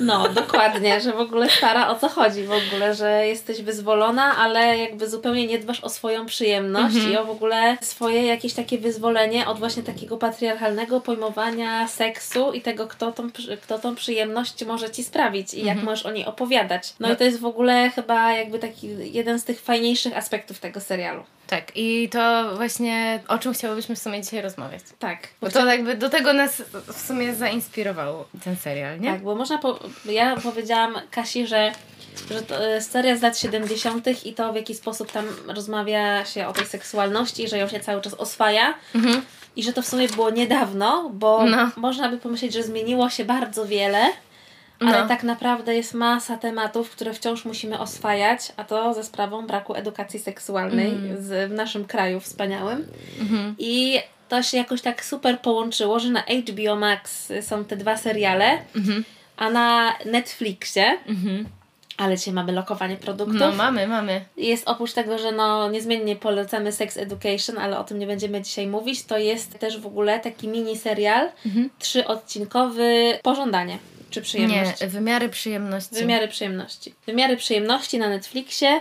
No, 0.00 0.28
dokładnie, 0.28 1.00
że 1.00 1.12
w 1.12 1.20
ogóle 1.20 1.50
stara 1.50 1.88
o 1.88 1.98
co 1.98 2.08
chodzi 2.08 2.44
w 2.44 2.52
ogóle, 2.52 2.94
że 2.94 3.26
jesteś 3.26 3.62
wyzwolona, 3.62 4.36
ale 4.36 4.78
jakby 4.78 5.08
zupełnie 5.08 5.46
nie 5.46 5.58
dbasz 5.58 5.80
o 5.80 5.88
swoją 5.88 6.26
przyjemność 6.26 6.96
i 6.96 7.16
o 7.16 7.24
w 7.24 7.30
ogóle 7.30 7.76
swoje 7.80 8.26
jakieś 8.26 8.54
takie 8.54 8.78
wyzwolenie 8.78 9.46
od 9.46 9.58
właśnie 9.58 9.82
takiego 9.82 10.16
patriarchalnego 10.16 11.00
pojmowania 11.00 11.88
seksu 11.88 12.52
i 12.52 12.60
tego, 12.60 12.86
kto 12.86 13.12
tą, 13.12 13.30
kto 13.62 13.78
tą 13.78 13.94
przyjemność 13.94 14.64
może 14.64 14.90
ci 14.90 15.04
sprawić 15.04 15.54
i 15.54 15.64
jak 15.64 15.82
możesz 15.82 16.06
o 16.06 16.10
niej 16.10 16.24
opowiadać. 16.24 16.94
No, 17.00 17.12
i 17.12 17.16
to 17.16 17.24
jest 17.24 17.40
w 17.40 17.46
ogóle 17.46 17.90
chyba 17.90 18.32
jakby 18.32 18.58
taki 18.58 19.12
jeden 19.12 19.38
z 19.38 19.44
tych 19.44 19.60
fajniejszych 19.60 20.16
aspektów 20.16 20.58
tego 20.58 20.80
serialu. 20.80 21.24
Tak, 21.46 21.64
i 21.74 22.08
to 22.12 22.52
właśnie 22.56 23.20
o 23.28 23.38
czym 23.38 23.52
chciałybyśmy 23.54 23.96
w 23.96 23.98
sumie 23.98 24.22
dzisiaj 24.22 24.42
rozmawiać. 24.42 24.80
Tak. 24.98 25.28
Bo 25.40 25.50
to 25.50 25.66
jakby 25.66 25.94
do 25.96 26.08
tego 26.10 26.32
nas 26.32 26.62
w 26.92 27.06
sumie 27.06 27.34
zainspirował 27.34 28.24
ten 28.44 28.56
serial, 28.56 29.00
nie? 29.00 29.12
Tak, 29.12 29.22
bo 29.22 29.34
można. 29.34 29.58
Po, 29.58 29.78
ja 30.04 30.36
powiedziałam 30.36 30.94
Kasi, 31.10 31.46
że, 31.46 31.72
że 32.30 32.42
to 32.42 32.62
jest 32.66 32.90
seria 32.90 33.16
z 33.16 33.22
lat 33.22 33.38
70. 33.38 34.26
i 34.26 34.34
to 34.34 34.52
w 34.52 34.56
jaki 34.56 34.74
sposób 34.74 35.12
tam 35.12 35.24
rozmawia 35.48 36.24
się 36.24 36.46
o 36.46 36.52
tej 36.52 36.66
seksualności, 36.66 37.48
że 37.48 37.58
ją 37.58 37.68
się 37.68 37.80
cały 37.80 38.00
czas 38.00 38.14
oswaja. 38.14 38.74
I 39.56 39.62
że 39.62 39.72
to 39.72 39.82
w 39.82 39.86
sumie 39.86 40.08
było 40.08 40.30
niedawno, 40.30 41.10
bo 41.12 41.42
Mhm. 41.42 41.72
No. 41.76 41.82
można 41.82 42.08
by 42.08 42.18
pomyśleć, 42.18 42.52
że 42.52 42.62
zmieniło 42.62 43.10
się 43.10 43.24
bardzo 43.24 43.66
wiele. 43.66 44.06
Ale 44.80 45.02
No. 45.02 45.08
tak 45.08 45.22
naprawdę 45.22 45.74
jest 45.74 45.94
masa 45.94 46.36
tematów, 46.36 46.90
które 46.90 47.14
wciąż 47.14 47.44
musimy 47.44 47.78
oswajać, 47.78 48.52
a 48.56 48.64
to 48.64 48.94
ze 48.94 49.04
sprawą 49.04 49.46
braku 49.46 49.74
edukacji 49.74 50.20
seksualnej 50.20 50.88
Mhm. 50.92 51.22
z, 51.24 51.50
w 51.50 51.54
naszym 51.54 51.84
kraju 51.84 52.20
wspaniałym. 52.20 52.86
I 53.58 54.00
to 54.28 54.42
się 54.42 54.56
jakoś 54.56 54.82
tak 54.82 55.04
super 55.04 55.40
połączyło, 55.40 55.98
że 56.00 56.10
na 56.10 56.20
HBO 56.22 56.76
Max 56.76 57.32
są 57.42 57.64
te 57.64 57.76
dwa 57.76 57.96
seriale, 57.96 58.58
Mhm. 58.76 59.04
a 59.36 59.50
na 59.50 59.94
Netflixie, 60.06 60.98
ale 61.98 62.16
dzisiaj 62.16 62.34
mamy 62.34 62.52
lokowanie 62.52 62.96
produktów, 62.96 63.40
No 63.40 63.52
mamy, 63.52 63.86
mamy. 63.88 64.24
jest 64.36 64.68
oprócz 64.68 64.92
tego, 64.92 65.18
że 65.18 65.32
no 65.32 65.70
niezmiennie 65.70 66.16
polecamy 66.16 66.72
Sex 66.72 66.96
Education, 66.96 67.58
ale 67.58 67.78
o 67.78 67.84
tym 67.84 67.98
nie 67.98 68.06
będziemy 68.06 68.42
dzisiaj 68.42 68.66
mówić, 68.66 69.04
to 69.04 69.18
jest 69.18 69.58
też 69.58 69.78
w 69.80 69.86
ogóle 69.86 70.20
taki 70.20 70.48
mini 70.48 70.78
serial, 70.78 71.28
trzyodcinkowy 71.78 73.18
Pożądanie 73.22 73.78
czy 74.14 74.22
Przyjemność. 74.22 74.80
Nie, 74.80 74.86
wymiary 74.86 75.28
przyjemności. 75.28 75.94
Wymiary 75.94 76.28
przyjemności. 76.28 76.94
Wymiary 77.06 77.36
przyjemności 77.36 77.98
na 77.98 78.08
Netflixie 78.08 78.80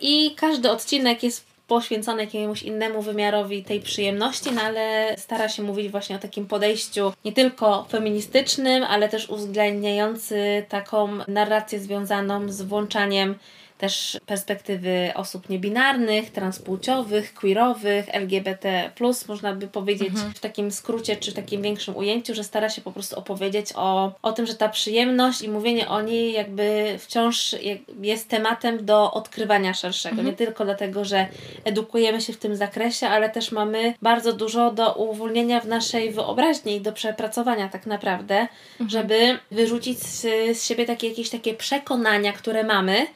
i 0.00 0.34
każdy 0.36 0.70
odcinek 0.70 1.22
jest 1.22 1.50
poświęcony 1.66 2.24
jakiemuś 2.24 2.62
innemu 2.62 3.02
wymiarowi 3.02 3.64
tej 3.64 3.80
przyjemności, 3.80 4.52
no 4.52 4.62
ale 4.62 5.14
stara 5.18 5.48
się 5.48 5.62
mówić 5.62 5.90
właśnie 5.90 6.16
o 6.16 6.18
takim 6.18 6.46
podejściu 6.46 7.12
nie 7.24 7.32
tylko 7.32 7.86
feministycznym, 7.90 8.84
ale 8.84 9.08
też 9.08 9.28
uwzględniający 9.28 10.64
taką 10.68 11.08
narrację 11.28 11.80
związaną 11.80 12.52
z 12.52 12.62
włączaniem 12.62 13.34
też 13.80 14.20
perspektywy 14.26 15.12
osób 15.14 15.48
niebinarnych, 15.48 16.30
transpłciowych, 16.30 17.34
queerowych, 17.34 18.14
LGBT+, 18.14 18.90
można 19.28 19.54
by 19.54 19.66
powiedzieć 19.68 20.12
w 20.34 20.40
takim 20.40 20.70
skrócie, 20.70 21.16
czy 21.16 21.30
w 21.30 21.34
takim 21.34 21.62
większym 21.62 21.96
ujęciu, 21.96 22.34
że 22.34 22.44
stara 22.44 22.68
się 22.68 22.82
po 22.82 22.92
prostu 22.92 23.18
opowiedzieć 23.18 23.66
o, 23.74 24.12
o 24.22 24.32
tym, 24.32 24.46
że 24.46 24.54
ta 24.54 24.68
przyjemność 24.68 25.42
i 25.42 25.48
mówienie 25.48 25.88
o 25.88 26.02
niej 26.02 26.32
jakby 26.32 26.96
wciąż 26.98 27.56
jest 28.02 28.28
tematem 28.28 28.84
do 28.84 29.12
odkrywania 29.12 29.74
szerszego. 29.74 30.22
Nie 30.22 30.32
tylko 30.32 30.64
dlatego, 30.64 31.04
że 31.04 31.26
edukujemy 31.64 32.20
się 32.20 32.32
w 32.32 32.36
tym 32.36 32.56
zakresie, 32.56 33.08
ale 33.08 33.30
też 33.30 33.52
mamy 33.52 33.94
bardzo 34.02 34.32
dużo 34.32 34.70
do 34.70 34.92
uwolnienia 34.92 35.60
w 35.60 35.66
naszej 35.66 36.10
wyobraźni 36.10 36.76
i 36.76 36.80
do 36.80 36.92
przepracowania 36.92 37.68
tak 37.68 37.86
naprawdę, 37.86 38.46
żeby 38.88 39.38
wyrzucić 39.50 39.98
z, 39.98 40.22
z 40.58 40.64
siebie 40.64 40.86
takie 40.86 41.08
jakieś 41.08 41.30
takie 41.30 41.54
przekonania, 41.54 42.32
które 42.32 42.64
mamy, 42.64 43.06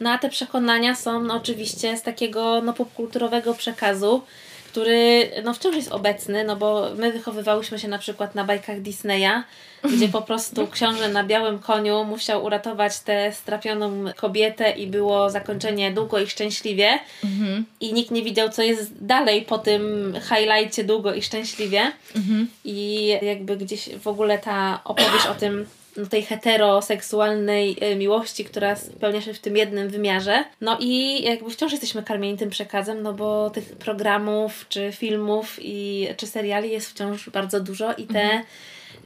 no 0.00 0.10
a 0.14 0.18
te 0.18 0.28
przekonania 0.28 0.94
są 0.94 1.22
no, 1.22 1.34
oczywiście 1.34 1.96
z 1.96 2.02
takiego 2.02 2.60
no, 2.62 2.72
popkulturowego 2.72 3.54
przekazu, 3.54 4.22
który 4.68 5.30
no 5.44 5.54
wciąż 5.54 5.76
jest 5.76 5.92
obecny, 5.92 6.44
no 6.44 6.56
bo 6.56 6.88
my 6.96 7.12
wychowywałyśmy 7.12 7.78
się 7.78 7.88
na 7.88 7.98
przykład 7.98 8.34
na 8.34 8.44
bajkach 8.44 8.80
Disneya, 8.80 9.42
gdzie 9.84 10.08
po 10.08 10.22
prostu 10.22 10.66
książę 10.66 11.08
na 11.08 11.24
białym 11.24 11.58
koniu 11.58 12.04
musiał 12.04 12.44
uratować 12.44 12.98
tę 13.00 13.32
strapioną 13.32 14.04
kobietę 14.16 14.70
i 14.70 14.86
było 14.86 15.30
zakończenie 15.30 15.92
długo 15.92 16.20
i 16.20 16.26
szczęśliwie 16.26 16.98
Mhm. 17.24 17.64
i 17.80 17.92
nikt 17.92 18.10
nie 18.10 18.22
widział, 18.22 18.48
co 18.48 18.62
jest 18.62 19.04
dalej 19.04 19.42
po 19.42 19.58
tym 19.58 20.14
highlightie 20.28 20.84
długo 20.84 21.14
i 21.14 21.22
szczęśliwie 21.22 21.92
Mhm. 22.16 22.46
i 22.64 23.06
jakby 23.22 23.56
gdzieś 23.56 23.88
w 23.96 24.08
ogóle 24.08 24.38
ta 24.38 24.80
opowieść 24.84 25.26
o 25.26 25.34
tym 25.34 25.66
no, 25.96 26.06
tej 26.06 26.22
heteroseksualnej 26.22 27.76
e, 27.80 27.96
miłości, 27.96 28.44
która 28.44 28.76
spełnia 28.76 29.20
się 29.20 29.34
w 29.34 29.38
tym 29.38 29.56
jednym 29.56 29.88
wymiarze. 29.88 30.44
No 30.60 30.78
i 30.80 31.22
jakby 31.22 31.50
wciąż 31.50 31.72
jesteśmy 31.72 32.02
karmieni 32.02 32.38
tym 32.38 32.50
przekazem, 32.50 33.02
no 33.02 33.12
bo 33.12 33.50
tych 33.50 33.64
programów, 33.64 34.66
czy 34.68 34.92
filmów, 34.92 35.58
i, 35.62 36.08
czy 36.16 36.26
seriali 36.26 36.70
jest 36.70 36.90
wciąż 36.90 37.30
bardzo 37.30 37.60
dużo 37.60 37.92
i 37.92 38.04
te 38.04 38.42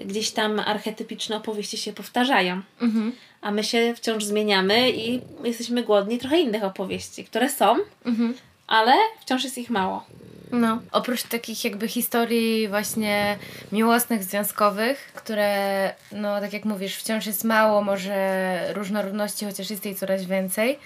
gdzieś 0.01 0.31
tam 0.31 0.59
archetypiczne 0.61 1.37
opowieści 1.37 1.77
się 1.77 1.93
powtarzają. 1.93 2.63
Mhm. 2.81 3.13
A 3.41 3.51
my 3.51 3.65
się 3.65 3.95
wciąż 3.97 4.25
zmieniamy 4.25 4.91
i 4.91 5.21
jesteśmy 5.45 5.83
głodni 5.83 6.19
trochę 6.19 6.41
innych 6.41 6.65
opowieści, 6.65 7.25
które 7.25 7.49
są, 7.49 7.77
Mhm. 8.05 8.35
ale 8.67 8.93
wciąż 9.21 9.45
jest 9.45 9.59
ich 9.59 9.71
mało. 9.71 10.05
No. 10.53 10.83
Oprócz 10.93 11.23
takich 11.23 11.65
jakby 11.65 11.89
historii 11.89 12.69
właśnie 12.69 13.39
miłosnych, 13.73 14.25
związkowych, 14.25 15.13
które, 15.15 15.95
no 16.13 16.41
tak 16.41 16.53
jak 16.53 16.65
mówisz, 16.65 16.97
wciąż 16.97 17.27
jest 17.27 17.45
mało, 17.45 17.83
może 17.83 18.73
różnorodności, 18.75 19.45
chociaż 19.45 19.71
jest 19.71 19.85
jej 19.85 19.95
coraz 19.95 20.25
więcej, 20.25 20.79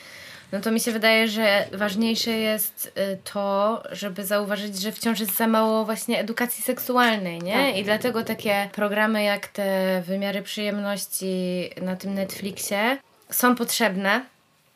no 0.53 0.61
to 0.61 0.71
mi 0.71 0.81
się 0.81 0.93
wydaje, 0.93 1.29
że 1.29 1.67
ważniejsze 1.73 2.31
jest 2.31 2.93
y, 2.99 3.19
to, 3.33 3.83
żeby 3.93 4.27
zauważyć, 4.27 4.81
że 4.81 4.93
wciąż 4.93 5.21
jest 5.21 5.37
za 5.37 5.47
mało 5.47 5.85
właśnie 5.85 6.21
edukacji 6.21 6.65
seksualnej, 6.65 7.39
nie? 7.39 7.53
Tak. 7.53 7.77
I 7.77 7.85
dlatego 7.85 8.25
takie 8.25 8.69
programy 8.73 9.23
jak 9.23 9.47
te 9.47 10.03
wymiary 10.07 10.43
przyjemności 10.43 11.71
na 11.83 11.97
tym 11.97 12.15
Netflixie 12.15 12.99
są 13.31 13.55
potrzebne, 13.57 14.25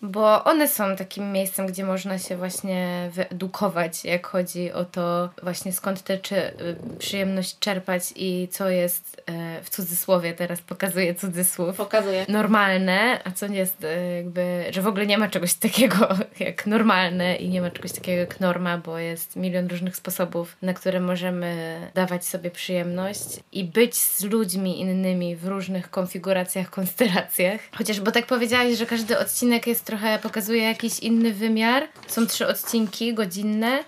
bo 0.02 0.44
one 0.44 0.68
są 0.68 0.96
takim 0.96 1.32
miejscem, 1.32 1.66
gdzie 1.66 1.84
można 1.84 2.18
się 2.18 2.36
właśnie 2.36 3.10
wyedukować, 3.12 4.04
jak 4.04 4.26
chodzi 4.26 4.72
o 4.72 4.84
to 4.84 5.30
właśnie 5.42 5.72
skąd 5.72 6.02
tę 6.02 6.18
czy, 6.18 6.52
przyjemność 6.98 7.58
czerpać 7.58 8.02
i 8.16 8.48
co 8.50 8.70
jest 8.70 9.22
e, 9.26 9.62
w 9.62 9.70
cudzysłowie, 9.70 10.34
teraz 10.34 10.60
pokazuję 10.60 11.14
cudzysłów, 11.14 11.76
Pokazuję. 11.76 12.26
normalne, 12.28 13.20
a 13.24 13.30
co 13.30 13.46
nie 13.46 13.58
jest 13.58 13.84
e, 13.84 14.16
jakby, 14.16 14.64
że 14.70 14.82
w 14.82 14.86
ogóle 14.86 15.06
nie 15.06 15.18
ma 15.18 15.28
czegoś 15.28 15.54
takiego 15.66 16.08
jak 16.40 16.66
normalne 16.66 17.36
i 17.36 17.48
nie 17.48 17.60
ma 17.60 17.70
czegoś 17.70 17.92
takiego 17.92 18.20
jak 18.20 18.40
norma, 18.40 18.78
bo 18.78 18.98
jest 18.98 19.36
milion 19.36 19.66
różnych 19.66 19.96
sposobów, 19.96 20.56
na 20.62 20.74
które 20.74 21.00
możemy 21.00 21.80
dawać 21.94 22.26
sobie 22.26 22.50
przyjemność 22.50 23.24
i 23.52 23.64
być 23.64 23.96
z 23.96 24.24
ludźmi 24.24 24.80
innymi 24.80 25.36
w 25.36 25.46
różnych 25.46 25.90
konfiguracjach, 25.90 26.70
konstelacjach. 26.70 27.60
Chociaż, 27.78 28.00
bo 28.00 28.12
tak 28.12 28.26
powiedziałaś, 28.26 28.74
że 28.76 28.86
każdy 28.86 29.18
odcinek 29.18 29.66
jest 29.66 29.86
trochę, 29.87 30.19
pokazuje 30.23 30.62
jakiś 30.62 30.99
inny 30.99 31.33
wymiar. 31.33 31.83
Są 32.07 32.26
trzy 32.26 32.47
odcinki 32.47 33.14
godzinne. 33.14 33.85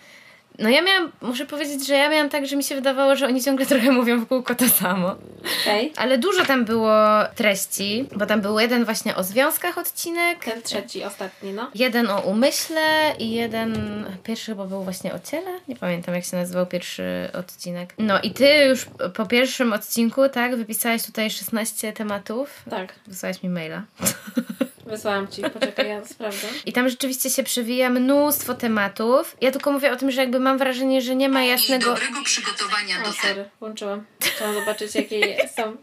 No 0.58 0.68
ja 0.68 0.82
miałam, 0.82 1.12
muszę 1.22 1.46
powiedzieć, 1.46 1.86
że 1.86 1.94
ja 1.94 2.10
miałam 2.10 2.28
tak, 2.28 2.46
że 2.46 2.56
mi 2.56 2.64
się 2.64 2.74
wydawało, 2.74 3.16
że 3.16 3.26
oni 3.26 3.42
ciągle 3.42 3.66
trochę 3.66 3.90
mówią 3.92 4.20
w 4.20 4.28
kółko 4.28 4.54
to 4.54 4.68
samo. 4.68 5.14
Okej. 5.62 5.92
Ale 5.96 6.18
dużo 6.18 6.44
tam 6.44 6.64
było 6.64 6.94
treści, 7.34 8.08
bo 8.16 8.26
tam 8.26 8.40
był 8.40 8.58
jeden 8.60 8.84
właśnie 8.84 9.16
o 9.16 9.24
związkach 9.24 9.78
odcinek, 9.78 10.44
Ten 10.44 10.62
trzeci, 10.62 11.04
ostatni, 11.04 11.52
no. 11.52 11.70
jeden 11.74 12.10
o 12.10 12.20
umyśle 12.20 13.14
i 13.18 13.30
jeden, 13.30 14.04
pierwszy 14.24 14.46
chyba 14.50 14.64
był 14.66 14.82
właśnie 14.82 15.14
o 15.14 15.18
ciele, 15.18 15.50
nie 15.68 15.76
pamiętam 15.76 16.14
jak 16.14 16.24
się 16.24 16.36
nazywał 16.36 16.66
pierwszy 16.66 17.28
odcinek. 17.32 17.94
No 17.98 18.20
i 18.20 18.30
ty 18.30 18.48
już 18.68 18.86
po 19.14 19.26
pierwszym 19.26 19.72
odcinku, 19.72 20.28
tak, 20.28 20.56
wypisałaś 20.56 21.06
tutaj 21.06 21.30
16 21.30 21.92
tematów, 21.92 22.62
Tak. 22.70 22.94
wysłałaś 23.06 23.42
mi 23.42 23.48
maila. 23.48 23.82
Wysłałam 24.88 25.28
ci, 25.28 25.42
poczekaj, 25.42 25.88
ja 25.88 26.04
sprawdzę. 26.04 26.46
I 26.66 26.72
tam 26.72 26.88
rzeczywiście 26.88 27.30
się 27.30 27.42
przewija 27.42 27.90
mnóstwo 27.90 28.54
tematów. 28.54 29.36
Ja 29.40 29.50
tylko 29.50 29.72
mówię 29.72 29.92
o 29.92 29.96
tym, 29.96 30.10
że 30.10 30.20
jakby 30.20 30.40
mam 30.40 30.58
wrażenie, 30.58 31.02
że 31.02 31.16
nie 31.16 31.28
ma 31.28 31.42
I 31.42 31.48
jasnego... 31.48 31.94
dobrego 31.94 32.22
przygotowania 32.24 32.94
O, 33.02 33.06
do 33.06 33.12
sorry, 33.12 33.44
włączyłam. 33.60 34.04
Chciałam 34.20 34.54
zobaczyć, 34.54 34.94
jakie 34.94 35.36
są 35.56 35.76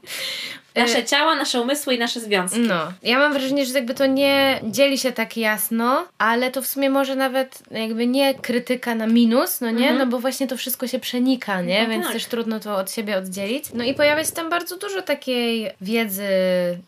nasze 0.75 1.03
ciała, 1.03 1.35
nasze 1.35 1.61
umysły 1.61 1.95
i 1.95 1.99
nasze 1.99 2.19
związki. 2.19 2.59
No, 2.59 2.93
ja 3.03 3.19
mam 3.19 3.33
wrażenie, 3.33 3.65
że 3.65 3.73
jakby 3.73 3.93
to 3.93 4.05
nie 4.05 4.59
dzieli 4.63 4.97
się 4.97 5.11
tak 5.11 5.37
jasno, 5.37 6.07
ale 6.17 6.51
to 6.51 6.61
w 6.61 6.67
sumie 6.67 6.89
może 6.89 7.15
nawet 7.15 7.63
jakby 7.71 8.07
nie 8.07 8.33
krytyka 8.33 8.95
na 8.95 9.07
minus, 9.07 9.61
no 9.61 9.71
nie? 9.71 9.93
No 9.93 10.05
bo 10.05 10.19
właśnie 10.19 10.47
to 10.47 10.57
wszystko 10.57 10.87
się 10.87 10.99
przenika, 10.99 11.61
nie? 11.61 11.83
No 11.83 11.89
Więc 11.89 12.03
tak. 12.03 12.13
też 12.13 12.25
trudno 12.25 12.59
to 12.59 12.75
od 12.75 12.91
siebie 12.91 13.17
oddzielić. 13.17 13.65
No 13.73 13.83
i 13.83 13.93
pojawia 13.93 14.23
się 14.23 14.31
tam 14.31 14.49
bardzo 14.49 14.77
dużo 14.77 15.01
takiej 15.01 15.71
wiedzy, 15.81 16.27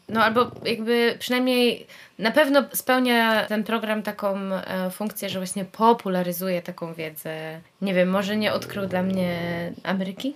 no 0.09 0.23
albo 0.23 0.51
jakby 0.65 1.15
przynajmniej 1.19 1.87
na 2.19 2.31
pewno 2.31 2.63
spełnia 2.73 3.45
ten 3.45 3.63
program 3.63 4.03
taką 4.03 4.37
e, 4.37 4.91
funkcję, 4.91 5.29
że 5.29 5.39
właśnie 5.39 5.65
popularyzuje 5.65 6.61
taką 6.61 6.93
wiedzę. 6.93 7.61
Nie 7.81 7.93
wiem, 7.93 8.09
może 8.09 8.37
nie 8.37 8.53
odkrył 8.53 8.87
dla 8.87 9.03
mnie 9.03 9.37
Ameryki? 9.83 10.35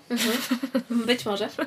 Być 0.90 1.26
może. 1.26 1.50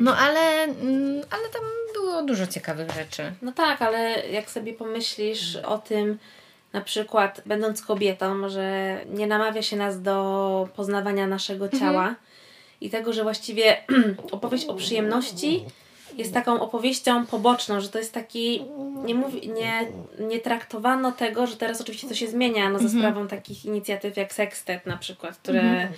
No 0.00 0.16
ale, 0.16 0.40
mm, 0.62 1.22
ale 1.30 1.48
tam 1.52 1.62
było 1.94 2.22
dużo 2.22 2.46
ciekawych 2.46 2.90
rzeczy. 2.90 3.32
No 3.42 3.52
tak, 3.52 3.82
ale 3.82 4.28
jak 4.28 4.50
sobie 4.50 4.72
pomyślisz 4.72 5.56
o 5.56 5.78
tym, 5.78 6.18
na 6.72 6.80
przykład 6.80 7.42
będąc 7.46 7.82
kobietą, 7.82 8.48
że 8.48 8.96
nie 9.06 9.26
namawia 9.26 9.62
się 9.62 9.76
nas 9.76 10.02
do 10.02 10.68
poznawania 10.76 11.26
naszego 11.26 11.68
ciała 11.68 12.14
i 12.80 12.90
tego, 12.90 13.12
że 13.12 13.22
właściwie 13.22 13.76
opowieść 14.32 14.66
o 14.66 14.74
przyjemności 14.74 15.64
jest 16.18 16.34
taką 16.34 16.60
opowieścią 16.60 17.26
poboczną, 17.26 17.80
że 17.80 17.88
to 17.88 17.98
jest 17.98 18.14
taki, 18.14 18.64
nie, 19.04 19.14
mówi, 19.14 19.48
nie, 19.48 19.86
nie 20.26 20.40
traktowano 20.40 21.12
tego, 21.12 21.46
że 21.46 21.56
teraz 21.56 21.80
oczywiście 21.80 22.08
to 22.08 22.14
się 22.14 22.28
zmienia, 22.28 22.70
no 22.70 22.78
za 22.78 22.88
sprawą 22.88 23.28
takich 23.28 23.64
inicjatyw 23.64 24.16
jak 24.16 24.32
Sextet 24.32 24.86
na 24.86 24.96
przykład, 24.96 25.36
które 25.36 25.88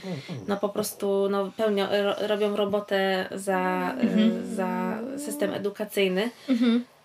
no 0.49 0.57
po 0.57 0.69
prostu 0.69 1.29
no, 1.31 1.53
pełnią, 1.57 1.87
ro, 2.03 2.15
robią 2.29 2.57
robotę 2.57 3.29
za, 3.35 3.95
y, 4.19 4.55
za 4.55 4.99
system 5.19 5.55
edukacyjny 5.55 6.31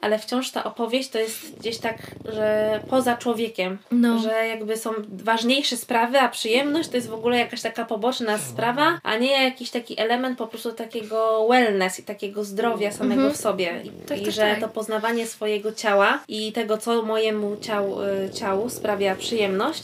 ale 0.01 0.19
wciąż 0.19 0.51
ta 0.51 0.63
opowieść 0.63 1.09
to 1.09 1.19
jest 1.19 1.59
gdzieś 1.59 1.77
tak, 1.77 1.97
że 2.33 2.79
poza 2.89 3.17
człowiekiem, 3.17 3.77
No. 3.91 4.19
że 4.19 4.47
jakby 4.47 4.77
są 4.77 4.91
ważniejsze 5.09 5.77
sprawy, 5.77 6.19
a 6.19 6.29
przyjemność 6.29 6.89
to 6.89 6.95
jest 6.97 7.09
w 7.09 7.13
ogóle 7.13 7.37
jakaś 7.37 7.61
taka 7.61 7.85
poboczna 7.85 8.37
sprawa, 8.37 8.99
a 9.03 9.17
nie 9.17 9.43
jakiś 9.43 9.69
taki 9.69 9.99
element 9.99 10.37
po 10.37 10.47
prostu 10.47 10.71
takiego 10.71 11.47
wellness 11.49 11.99
i 11.99 12.03
takiego 12.03 12.43
zdrowia 12.43 12.91
samego 12.91 13.29
w 13.29 13.37
sobie. 13.37 13.81
I, 13.83 13.89
Tak, 13.89 14.17
i 14.21 14.23
tak, 14.23 14.33
że 14.33 14.41
tak. 14.41 14.59
to 14.59 14.67
poznawanie 14.69 15.27
swojego 15.27 15.71
ciała 15.73 16.19
i 16.27 16.51
tego, 16.51 16.77
co 16.77 17.01
mojemu 17.01 17.57
ciału, 17.61 18.01
y, 18.01 18.29
ciału 18.33 18.69
sprawia 18.69 19.15
przyjemność, 19.15 19.83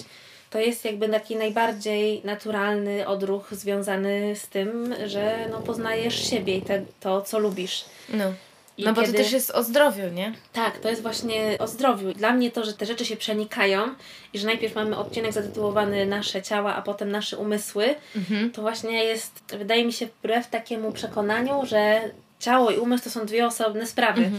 to 0.50 0.60
jest 0.60 0.86
jakby 0.86 1.10
taki 1.10 1.36
najbardziej 1.36 2.22
naturalny 2.24 3.08
odruch 3.08 3.48
związany 3.54 4.36
z 4.36 4.48
tym, 4.48 4.96
że 5.06 5.36
no, 5.52 5.60
poznajesz 5.60 6.30
siebie 6.30 6.58
i 6.58 6.62
te, 6.62 6.82
to, 7.00 7.22
co 7.22 7.40
lubisz. 7.40 7.86
No. 8.10 8.34
I 8.78 8.84
no 8.86 8.94
bo 8.94 9.02
kiedy- 9.02 9.14
to 9.14 9.20
też 9.20 9.32
jest 9.32 9.52
o 9.52 9.64
zdrowiu, 9.64 10.10
nie? 10.14 10.34
Tak, 10.54 10.78
to 10.80 10.90
jest 10.90 11.02
właśnie 11.02 11.58
o 11.60 11.68
zdrowiu. 11.68 12.14
Dla 12.14 12.32
mnie 12.34 12.52
to, 12.52 12.64
że 12.66 12.74
te 12.74 12.86
rzeczy 12.86 13.06
się 13.06 13.16
przenikają 13.16 13.90
i 14.34 14.40
że 14.40 14.46
najpierw 14.46 14.76
mamy 14.76 14.98
odcinek 14.98 15.34
zatytułowany 15.34 16.06
Nasze 16.06 16.42
ciała, 16.42 16.76
a 16.76 16.82
potem 16.82 17.12
nasze 17.12 17.38
umysły, 17.38 17.96
Mhm. 18.16 18.52
to 18.52 18.62
właśnie 18.62 19.04
jest, 19.04 19.44
wydaje 19.58 19.86
mi 19.86 19.94
się, 19.94 20.06
wbrew 20.06 20.50
takiemu 20.50 20.92
przekonaniu, 20.92 21.66
że 21.66 22.02
ciało 22.44 22.72
i 22.72 22.78
umysł 22.78 23.04
to 23.04 23.10
są 23.10 23.26
dwie 23.26 23.46
osobne 23.48 23.86
sprawy. 23.86 24.32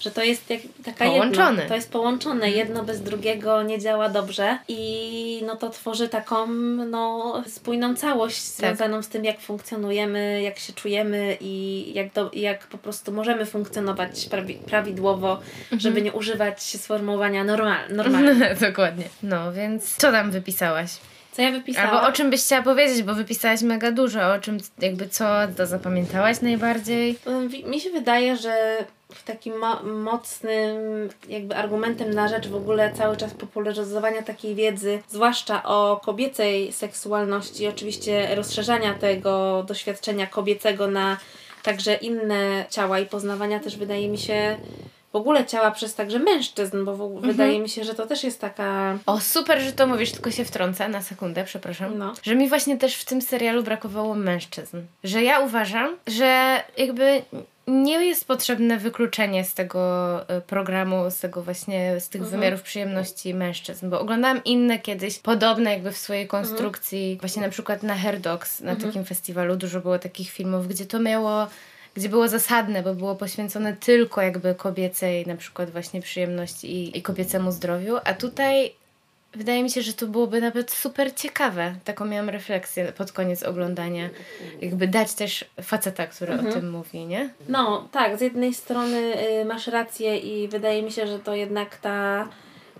Że 0.00 0.10
to 0.10 0.22
jest 0.22 0.50
jak, 0.50 0.60
taka 0.84 1.04
Mhm, 1.04 1.10
Połączone. 1.10 1.42
Mhm. 1.48 1.56
Jedno, 1.56 1.68
to 1.68 1.74
jest 1.74 1.92
połączone. 1.92 2.50
Jedno 2.50 2.84
bez 2.84 3.02
drugiego 3.02 3.62
nie 3.62 3.78
działa 3.78 4.08
dobrze 4.08 4.58
i 4.68 5.42
no 5.46 5.56
to 5.56 5.70
tworzy 5.70 6.08
taką 6.08 6.46
no, 6.90 7.42
spójną 7.48 7.94
całość 7.96 8.36
Tak. 8.36 8.46
związaną 8.56 9.02
z 9.02 9.08
tym, 9.08 9.24
jak 9.24 9.40
funkcjonujemy, 9.40 10.42
jak 10.42 10.58
się 10.58 10.72
czujemy 10.72 11.36
i 11.40 11.84
jak, 11.94 12.12
do, 12.12 12.30
jak 12.34 12.66
po 12.66 12.78
prostu 12.78 13.12
możemy 13.12 13.46
funkcjonować 13.46 14.26
prawi, 14.30 14.54
prawidłowo, 14.54 15.32
Mhm. 15.62 15.80
żeby 15.80 16.02
nie 16.02 16.12
używać 16.12 16.62
sformułowania 16.62 17.44
normal, 17.44 17.78
normalnie. 17.90 18.54
Dokładnie. 18.70 19.04
No, 19.22 19.52
więc 19.52 19.96
co 19.96 20.12
tam 20.12 20.30
wypisałaś? 20.30 20.90
Co 21.32 21.42
ja 21.42 21.50
wypisałam? 21.50 21.90
Albo 21.90 22.08
o 22.08 22.12
czym 22.12 22.30
byś 22.30 22.40
chciała 22.44 22.62
powiedzieć, 22.62 23.02
bo 23.02 23.14
wypisałaś 23.14 23.62
mega 23.62 23.92
dużo. 23.92 24.32
O 24.34 24.38
czym, 24.38 24.58
jakby 24.78 25.08
co 25.08 25.24
to 25.56 25.66
zapamiętałaś 25.66 26.40
najbardziej? 26.40 27.18
Wi- 27.48 27.64
Mi 27.64 27.80
się 27.80 27.90
wydaje, 27.90 28.36
że 28.36 28.84
w 29.14 29.22
takim 29.24 29.58
mo- 29.58 29.82
mocnym 29.82 30.76
jakby 31.28 31.56
argumentem 31.56 32.10
na 32.14 32.28
rzecz 32.28 32.48
w 32.48 32.54
ogóle 32.54 32.92
cały 32.92 33.16
czas 33.16 33.34
popularyzowania 33.34 34.22
takiej 34.22 34.54
wiedzy, 34.54 35.02
zwłaszcza 35.08 35.62
o 35.62 36.00
kobiecej 36.04 36.72
seksualności, 36.72 37.68
oczywiście 37.68 38.34
rozszerzania 38.34 38.94
tego 38.94 39.62
doświadczenia 39.68 40.26
kobiecego 40.26 40.86
na 40.86 41.16
także 41.62 41.94
inne 41.94 42.64
ciała 42.70 42.98
i 42.98 43.06
poznawania 43.06 43.60
też 43.60 43.76
wydaje 43.76 44.08
mi 44.08 44.18
się 44.18 44.56
w 45.12 45.16
ogóle 45.16 45.46
ciała 45.46 45.70
przez 45.70 45.94
także 45.94 46.18
mężczyzn, 46.18 46.84
bo 46.84 46.96
w, 46.96 47.00
Mhm. 47.00 47.22
wydaje 47.32 47.60
mi 47.60 47.68
się, 47.68 47.84
że 47.84 47.94
to 47.94 48.06
też 48.06 48.24
jest 48.24 48.40
taka... 48.40 48.98
O, 49.06 49.20
super, 49.20 49.60
że 49.60 49.72
to 49.72 49.86
mówisz, 49.86 50.12
tylko 50.12 50.30
się 50.30 50.44
wtrącę 50.44 50.88
na 50.88 51.02
sekundę, 51.02 51.44
przepraszam. 51.44 51.98
No. 51.98 52.12
Że 52.22 52.34
mi 52.34 52.48
właśnie 52.48 52.78
też 52.78 52.96
w 52.96 53.04
tym 53.04 53.22
serialu 53.22 53.62
brakowało 53.62 54.14
mężczyzn. 54.14 54.80
Że 55.04 55.22
ja 55.22 55.40
uważam, 55.40 55.96
że 56.06 56.60
jakby 56.78 57.22
nie 57.66 58.06
jest 58.06 58.24
potrzebne 58.26 58.78
wykluczenie 58.78 59.44
z 59.44 59.54
tego 59.54 59.80
e, 60.28 60.40
programu, 60.40 61.10
z 61.10 61.18
tego 61.18 61.42
właśnie, 61.42 62.00
z 62.00 62.08
tych 62.08 62.26
wymiarów 62.26 62.62
przyjemności 62.62 63.34
mężczyzn, 63.34 63.90
bo 63.90 64.00
oglądałam 64.00 64.44
inne 64.44 64.78
kiedyś, 64.78 65.18
podobne 65.18 65.72
jakby 65.72 65.92
w 65.92 65.96
swojej 65.98 66.26
konstrukcji, 66.26 67.18
właśnie 67.20 67.42
na 67.42 67.48
przykład 67.48 67.82
na 67.82 67.94
Hair 67.94 68.20
Dogs, 68.20 68.60
na 68.60 68.76
takim 68.76 69.04
festiwalu 69.04 69.56
dużo 69.56 69.80
było 69.80 69.98
takich 69.98 70.30
filmów, 70.30 70.68
gdzie 70.68 70.86
to 70.86 70.98
miało 71.00 71.46
gdzie 71.94 72.08
było 72.08 72.28
zasadne, 72.28 72.82
bo 72.82 72.94
było 72.94 73.16
poświęcone 73.16 73.76
tylko 73.76 74.22
jakby 74.22 74.54
kobiecej 74.54 75.26
na 75.26 75.36
przykład 75.36 75.70
właśnie 75.70 76.02
przyjemności 76.02 76.72
i, 76.72 76.98
i 76.98 77.02
kobiecemu 77.02 77.52
zdrowiu, 77.52 77.96
a 78.04 78.14
tutaj 78.14 78.74
wydaje 79.34 79.62
mi 79.62 79.70
się, 79.70 79.82
że 79.82 79.92
to 79.92 80.06
byłoby 80.06 80.40
nawet 80.40 80.70
super 80.70 81.14
ciekawe. 81.14 81.74
Taką 81.84 82.04
miałam 82.04 82.28
refleksję 82.28 82.92
pod 82.92 83.12
koniec 83.12 83.42
oglądania. 83.42 84.10
Jakby 84.60 84.88
dać 84.88 85.14
też 85.14 85.44
faceta, 85.62 86.06
który 86.06 86.34
o 86.34 86.52
tym 86.52 86.70
mówi, 86.70 87.06
nie? 87.06 87.30
No, 87.48 87.88
tak, 87.92 88.18
z 88.18 88.20
jednej 88.20 88.54
strony 88.54 88.96
y, 89.40 89.44
masz 89.44 89.66
rację 89.66 90.18
i 90.18 90.48
wydaje 90.48 90.82
mi 90.82 90.92
się, 90.92 91.06
że 91.06 91.18
to 91.18 91.34
jednak 91.34 91.76
ta 91.76 92.28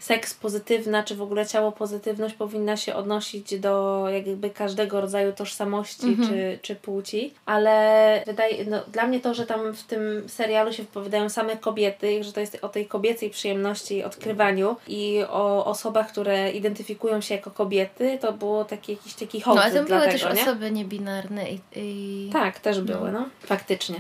seks 0.03 0.35
pozytywna, 0.35 1.03
czy 1.03 1.17
w 1.17 1.23
ogóle 1.23 1.47
ciało 1.47 1.73
pozytywność 1.73 2.35
powinna 2.35 2.77
się 2.77 2.95
odnosić 2.95 3.59
do 3.59 4.05
jakby 4.13 4.51
każdego 4.51 5.01
rodzaju 5.01 5.33
tożsamości 5.33 6.17
czy, 6.29 6.59
czy 6.63 6.75
płci, 6.75 7.35
ale 7.47 8.23
wydaje, 8.27 8.65
no, 8.65 8.81
dla 8.93 9.07
mnie 9.07 9.21
to, 9.21 9.35
że 9.35 9.47
tam 9.47 9.75
w 9.75 9.83
tym 9.83 10.29
serialu 10.29 10.73
się 10.73 10.83
wypowiadają 10.83 11.29
same 11.29 11.57
kobiety, 11.57 12.25
że 12.25 12.33
to 12.33 12.41
jest 12.41 12.59
o 12.63 12.69
tej 12.69 12.87
kobiecej 12.87 13.31
przyjemności 13.31 13.97
i 13.97 14.05
odkrywaniu 14.05 14.77
i 14.89 15.23
o 15.31 15.65
osobach, 15.67 16.09
które 16.09 16.51
identyfikują 16.51 17.21
się 17.21 17.35
jako 17.35 17.51
kobiety, 17.51 18.19
to 18.21 18.33
było 18.33 18.65
taki 18.65 18.93
jakiś 18.93 19.15
taki 19.15 19.41
hołd 19.41 19.57
No, 19.57 19.63
ale 19.63 19.75
tam 19.75 19.87
były 19.87 20.01
tego, 20.01 20.13
też 20.13 20.23
nie? 20.35 20.43
osoby 20.43 20.71
niebinarne 20.71 21.51
i... 21.51 21.61
i... 21.77 22.31
Tak, 22.33 22.61
też 22.61 22.81
były, 22.81 23.13
no. 23.13 23.29
Faktycznie. 23.41 23.97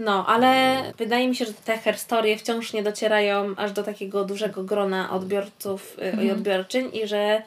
No, 0.00 0.26
ale 0.26 0.82
wydaje 0.98 1.28
mi 1.28 1.36
się, 1.36 1.44
że 1.44 1.52
te 1.52 1.78
herstorie 1.78 2.38
wciąż 2.38 2.72
nie 2.72 2.82
docierają 2.82 3.54
aż 3.56 3.72
do 3.72 3.82
takiego 3.82 4.24
dużego 4.24 4.64
grona 4.64 5.10
odbiorców 5.10 5.96
y, 6.20 6.24
i 6.24 6.30
odbiorczyń 6.30 6.90
i 6.92 7.06
że 7.06 7.42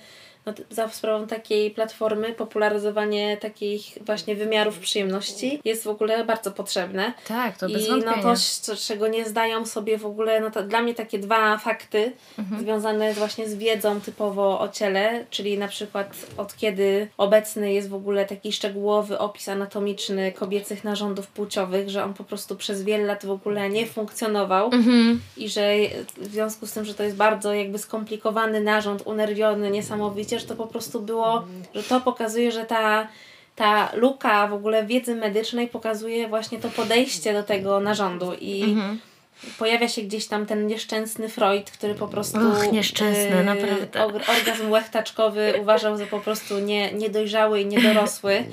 no, 0.45 0.53
za 0.69 0.89
sprawą 0.89 1.27
takiej 1.27 1.71
platformy 1.71 2.33
popularyzowanie 2.33 3.37
takich 3.37 3.97
właśnie 4.01 4.35
wymiarów 4.35 4.79
przyjemności 4.79 5.59
jest 5.65 5.83
w 5.83 5.87
ogóle 5.87 6.23
bardzo 6.25 6.51
potrzebne. 6.51 7.13
Tak, 7.27 7.57
to 7.57 7.69
bez 7.69 7.85
I 7.87 7.89
no 7.89 7.95
wątpienia. 7.95 8.21
to, 8.23 8.35
z 8.75 8.87
czego 8.87 9.07
nie 9.07 9.25
zdają 9.25 9.65
sobie 9.65 9.97
w 9.97 10.05
ogóle, 10.05 10.39
no 10.41 10.51
to 10.51 10.63
dla 10.63 10.81
mnie 10.81 10.93
takie 10.95 11.19
dwa 11.19 11.57
fakty 11.57 12.11
Mhm. 12.39 12.61
związane 12.61 13.13
właśnie 13.13 13.49
z 13.49 13.55
wiedzą 13.55 14.01
typowo 14.01 14.59
o 14.59 14.69
ciele, 14.69 15.25
czyli 15.29 15.57
na 15.57 15.67
przykład 15.67 16.13
od 16.37 16.55
kiedy 16.57 17.07
obecny 17.17 17.73
jest 17.73 17.89
w 17.89 17.93
ogóle 17.93 18.25
taki 18.25 18.51
szczegółowy 18.53 19.19
opis 19.19 19.49
anatomiczny 19.49 20.31
kobiecych 20.31 20.83
narządów 20.83 21.27
płciowych, 21.27 21.89
że 21.89 22.03
on 22.03 22.13
po 22.13 22.23
prostu 22.23 22.55
przez 22.55 22.83
wiele 22.83 23.03
lat 23.03 23.25
w 23.25 23.31
ogóle 23.31 23.69
nie 23.69 23.85
funkcjonował 23.85 24.65
Mhm. 24.73 25.21
i 25.37 25.49
że 25.49 25.73
w 26.17 26.25
związku 26.27 26.67
z 26.67 26.71
tym, 26.73 26.85
że 26.85 26.93
to 26.93 27.03
jest 27.03 27.15
bardzo 27.15 27.53
jakby 27.53 27.77
skomplikowany 27.77 28.61
narząd, 28.61 29.01
unerwiony 29.05 29.69
niesamowicie, 29.71 30.32
że 30.39 30.45
to 30.45 30.55
po 30.55 30.67
prostu 30.67 31.01
było, 31.01 31.43
że 31.75 31.83
to 31.83 32.01
pokazuje, 32.01 32.51
że 32.51 32.65
ta 32.65 33.07
ta 33.55 33.89
luka 33.95 34.47
w 34.47 34.53
ogóle 34.53 34.85
wiedzy 34.85 35.15
medycznej 35.15 35.67
pokazuje 35.67 36.27
właśnie 36.27 36.59
to 36.59 36.69
podejście 36.69 37.33
do 37.33 37.43
tego 37.43 37.79
narządu 37.79 38.33
i 38.41 38.63
Mhm. 38.63 38.99
pojawia 39.59 39.87
się 39.87 40.01
gdzieś 40.01 40.27
tam 40.27 40.45
ten 40.45 40.67
nieszczęsny 40.67 41.29
Freud, 41.29 41.71
który 41.71 41.95
po 41.95 42.07
prostu 42.07 42.37
Och, 42.51 42.71
nieszczęsny, 42.71 43.39
y, 43.41 43.43
naprawdę. 43.43 44.05
or- 44.05 44.21
orgazm 44.39 44.71
łechtaczkowy 44.71 45.53
uważał 45.61 45.97
za 45.97 46.05
po 46.05 46.19
prostu 46.19 46.59
nie, 46.59 46.93
niedojrzały 46.93 47.61
i 47.61 47.65
niedorosły 47.65 48.45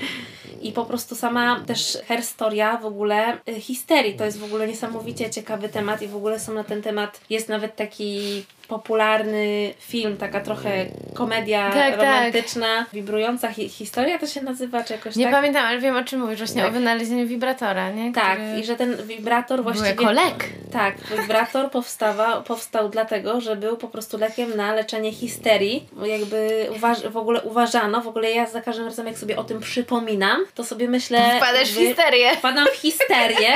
i 0.63 0.73
po 0.73 0.85
prostu 0.85 1.15
sama 1.15 1.61
też 1.67 1.99
herstoria 2.09 2.77
w 2.77 2.87
ogóle 2.87 3.39
y, 3.49 3.61
histerii, 3.61 4.15
to 4.15 4.25
jest 4.25 4.39
w 4.39 4.45
ogóle 4.45 4.67
niesamowicie 4.69 5.31
ciekawy 5.31 5.69
temat 5.69 6.03
i 6.03 6.09
w 6.09 6.17
ogóle 6.17 6.41
są 6.41 6.55
na 6.55 6.65
ten 6.65 6.83
temat, 6.83 7.21
jest 7.31 7.49
nawet 7.49 7.77
taki 7.77 8.45
popularny 8.71 9.75
film, 9.81 10.17
taka 10.17 10.41
trochę 10.41 10.87
komedia 11.15 11.71
Tak, 11.71 11.91
tak. 11.91 11.97
romantyczna, 12.01 12.87
wibrująca 12.93 13.53
hi- 13.53 13.69
historia 13.69 14.19
to 14.19 14.27
się 14.27 14.43
nazywa, 14.43 14.85
czy 14.85 14.93
jakoś 14.93 15.17
Nie 15.17 15.25
tak? 15.25 15.33
pamiętam, 15.35 15.65
ale 15.67 15.79
wiem 15.79 15.97
o 15.97 16.05
czym 16.05 16.21
mówisz, 16.21 16.39
właśnie 16.39 16.63
Tak. 16.63 16.71
o 16.71 16.75
wynalezieniu 16.75 17.27
wibratora, 17.27 17.91
nie? 17.91 18.13
Tak, 18.13 18.39
Który 18.39 18.61
i 18.61 18.65
że 18.65 18.77
ten 18.77 18.97
wibrator 19.07 19.57
był 19.57 19.65
właściwie... 19.65 19.89
jako 19.91 20.11
lek. 20.13 20.45
Tak, 20.73 20.95
wibrator 21.21 21.71
powstawa, 21.71 22.41
powstał 22.41 22.89
dlatego, 22.89 23.41
że 23.41 23.57
był 23.57 23.77
po 23.77 23.89
prostu 23.89 24.19
lekiem 24.19 24.57
na 24.57 24.75
leczenie 24.75 25.13
histerii. 25.13 25.89
Bo 25.93 26.07
Jakby 26.07 26.67
uważ, 26.77 27.01
w 27.09 27.17
ogóle 27.17 27.43
uważano, 27.43 28.01
w 28.01 28.09
ogóle 28.09 28.31
ja 28.31 28.47
za 28.47 28.61
każdym 28.61 28.85
razem 28.85 29.07
jak 29.07 29.19
sobie 29.19 29.37
o 29.37 29.45
tym 29.45 29.61
przypominam, 29.61 30.41
to 30.55 30.65
sobie 30.65 30.89
myślę... 30.89 31.37
Wpadasz 31.37 31.71
w 31.73 31.77
histerię. 31.77 32.37
Wpadam 32.37 32.67
w 32.67 32.77
histerię, 32.77 33.49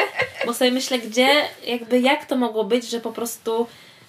bo 0.46 0.54
sobie 0.54 0.70
myślę, 0.70 0.98
gdzie, 0.98 1.28
jakby 1.66 2.00
jak 2.00 2.24
to 2.26 2.36
mogło 2.36 2.64
być, 2.64 2.90
że 2.90 3.00
po 3.00 3.12
prostu 3.12 3.66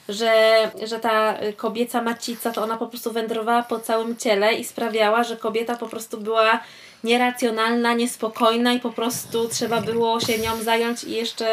że, 0.09 0.71
że 0.83 0.99
ta 0.99 1.37
kobieca 1.57 2.01
macica, 2.01 2.51
to 2.51 2.63
ona 2.63 2.77
po 2.77 2.87
prostu 2.87 3.11
wędrowała 3.11 3.63
po 3.63 3.79
całym 3.79 4.17
ciele 4.17 4.53
i 4.53 4.63
sprawiała, 4.63 5.23
że 5.23 5.37
kobieta 5.37 5.75
po 5.75 5.87
prostu 5.87 6.17
była 6.17 6.59
nieracjonalna, 7.03 7.93
niespokojna 7.93 8.73
i 8.73 8.79
po 8.79 8.91
prostu 8.91 9.49
trzeba 9.49 9.81
było 9.81 10.19
się 10.19 10.37
nią 10.37 10.63
zająć 10.63 11.03
i 11.03 11.11
jeszcze 11.11 11.45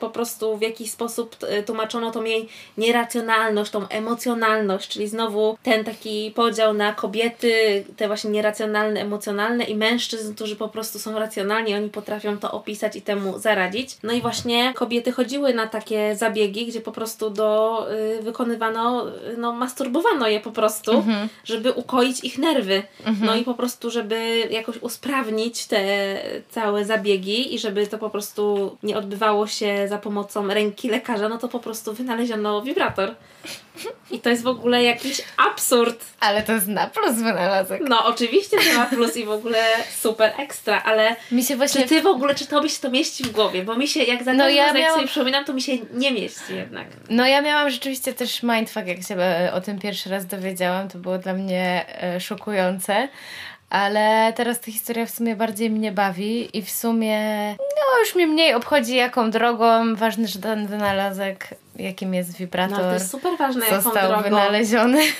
po 0.00 0.10
prostu 0.10 0.56
w 0.56 0.62
jakiś 0.62 0.90
sposób 0.90 1.36
tłumaczono 1.66 2.10
tą 2.10 2.24
jej 2.24 2.48
nieracjonalność, 2.78 3.70
tą 3.70 3.88
emocjonalność, 3.88 4.88
czyli 4.88 5.08
znowu 5.08 5.58
ten 5.62 5.84
taki 5.84 6.32
podział 6.34 6.74
na 6.74 6.92
kobiety, 6.92 7.84
te 7.96 8.06
właśnie 8.06 8.30
nieracjonalne, 8.30 9.00
emocjonalne 9.00 9.64
i 9.64 9.74
mężczyzn, 9.74 10.34
którzy 10.34 10.56
po 10.56 10.68
prostu 10.68 10.98
są 10.98 11.18
racjonalni, 11.18 11.74
oni 11.74 11.90
potrafią 11.90 12.38
to 12.38 12.50
opisać 12.52 12.96
i 12.96 13.02
temu 13.02 13.38
zaradzić. 13.38 13.96
No 14.02 14.12
i 14.12 14.20
właśnie 14.20 14.72
kobiety 14.74 15.12
chodziły 15.12 15.54
na 15.54 15.66
takie 15.66 16.16
zabiegi, 16.16 16.66
gdzie 16.66 16.80
po 16.80 16.92
prostu 16.92 17.30
do 17.30 17.86
y, 18.18 18.22
wykonywano, 18.22 19.08
y, 19.08 19.36
no 19.36 19.52
masturbowano 19.52 20.28
je 20.28 20.40
po 20.40 20.50
prostu, 20.50 21.04
żeby 21.44 21.72
ukoić 21.72 22.24
ich 22.24 22.38
nerwy. 22.38 22.82
No 23.20 23.36
i 23.36 23.44
po 23.44 23.54
prostu, 23.54 23.90
żeby 23.90 24.48
jakoś 24.50 24.76
usprawnić 24.88 25.66
te 25.66 25.82
całe 26.50 26.84
zabiegi 26.84 27.54
i 27.54 27.58
żeby 27.58 27.86
to 27.86 27.98
po 27.98 28.10
prostu 28.10 28.76
nie 28.82 28.96
odbywało 28.96 29.46
się 29.46 29.88
za 29.88 29.98
pomocą 29.98 30.46
ręki 30.46 30.88
lekarza, 30.88 31.28
no 31.28 31.38
to 31.38 31.48
po 31.48 31.60
prostu 31.60 31.92
wynaleziono 31.92 32.62
wibrator. 32.62 33.14
I 34.10 34.18
to 34.20 34.30
jest 34.30 34.42
w 34.42 34.46
ogóle 34.46 34.82
jakiś 34.82 35.22
absurd. 35.36 36.04
Ale 36.20 36.42
to 36.42 36.52
jest 36.52 36.66
na 36.66 36.86
plus 36.86 37.14
wynalazek. 37.16 37.82
No, 37.88 38.06
oczywiście 38.06 38.56
to 38.56 38.78
ma 38.78 38.86
plus 38.86 39.16
i 39.16 39.24
w 39.24 39.30
ogóle 39.30 39.64
super 40.00 40.32
ekstra, 40.38 40.82
ale 40.84 41.16
Mi 41.32 41.44
się 41.44 41.56
właśnie... 41.56 41.82
czy 41.82 41.88
ty 41.88 42.02
w 42.02 42.06
ogóle, 42.06 42.34
czy 42.34 42.46
tobie 42.46 42.68
się 42.68 42.80
to 42.80 42.90
mieści 42.90 43.24
w 43.24 43.30
głowie? 43.30 43.62
Bo 43.62 43.74
mi 43.76 43.88
się, 43.88 44.02
jak 44.02 44.24
za 44.24 44.32
No 44.32 44.48
ja 44.48 44.66
jak 44.66 44.74
miałam- 44.74 44.94
sobie 44.94 45.06
przypominam, 45.06 45.44
to 45.44 45.52
mi 45.52 45.62
się 45.62 45.72
nie 45.92 46.12
mieści 46.12 46.54
jednak. 46.54 46.86
No 47.10 47.26
ja 47.26 47.42
miałam 47.42 47.70
rzeczywiście 47.70 48.12
też 48.12 48.42
mindfuck, 48.42 48.86
jak 48.86 49.02
się 49.02 49.16
o 49.52 49.60
tym 49.60 49.78
pierwszy 49.78 50.10
raz 50.10 50.26
dowiedziałam. 50.26 50.88
To 50.88 50.98
było 50.98 51.18
dla 51.18 51.32
mnie 51.32 51.84
e, 52.02 52.20
szokujące. 52.20 53.08
Ale 53.70 54.32
teraz 54.36 54.60
ta 54.60 54.72
historia 54.72 55.06
w 55.06 55.10
sumie 55.10 55.36
bardziej 55.36 55.70
mnie 55.70 55.92
bawi 55.92 56.58
i 56.58 56.62
w 56.62 56.70
sumie 56.70 57.18
no 57.58 58.00
już 58.00 58.14
mnie 58.14 58.26
mniej 58.26 58.54
obchodzi 58.54 58.96
jaką 58.96 59.30
drogą. 59.30 59.94
Ważne, 59.94 60.28
że 60.28 60.38
ten 60.38 60.66
wynalazek, 60.66 61.54
jakim 61.78 62.14
jest 62.14 62.30
No, 62.32 62.36
wibrator, 62.38 62.78
to 62.78 62.92
jest 62.92 63.10
super 63.10 63.36
ważne, 63.38 63.66
został 63.70 64.08
drogą. 64.08 64.22
wynaleziony. 64.22 64.98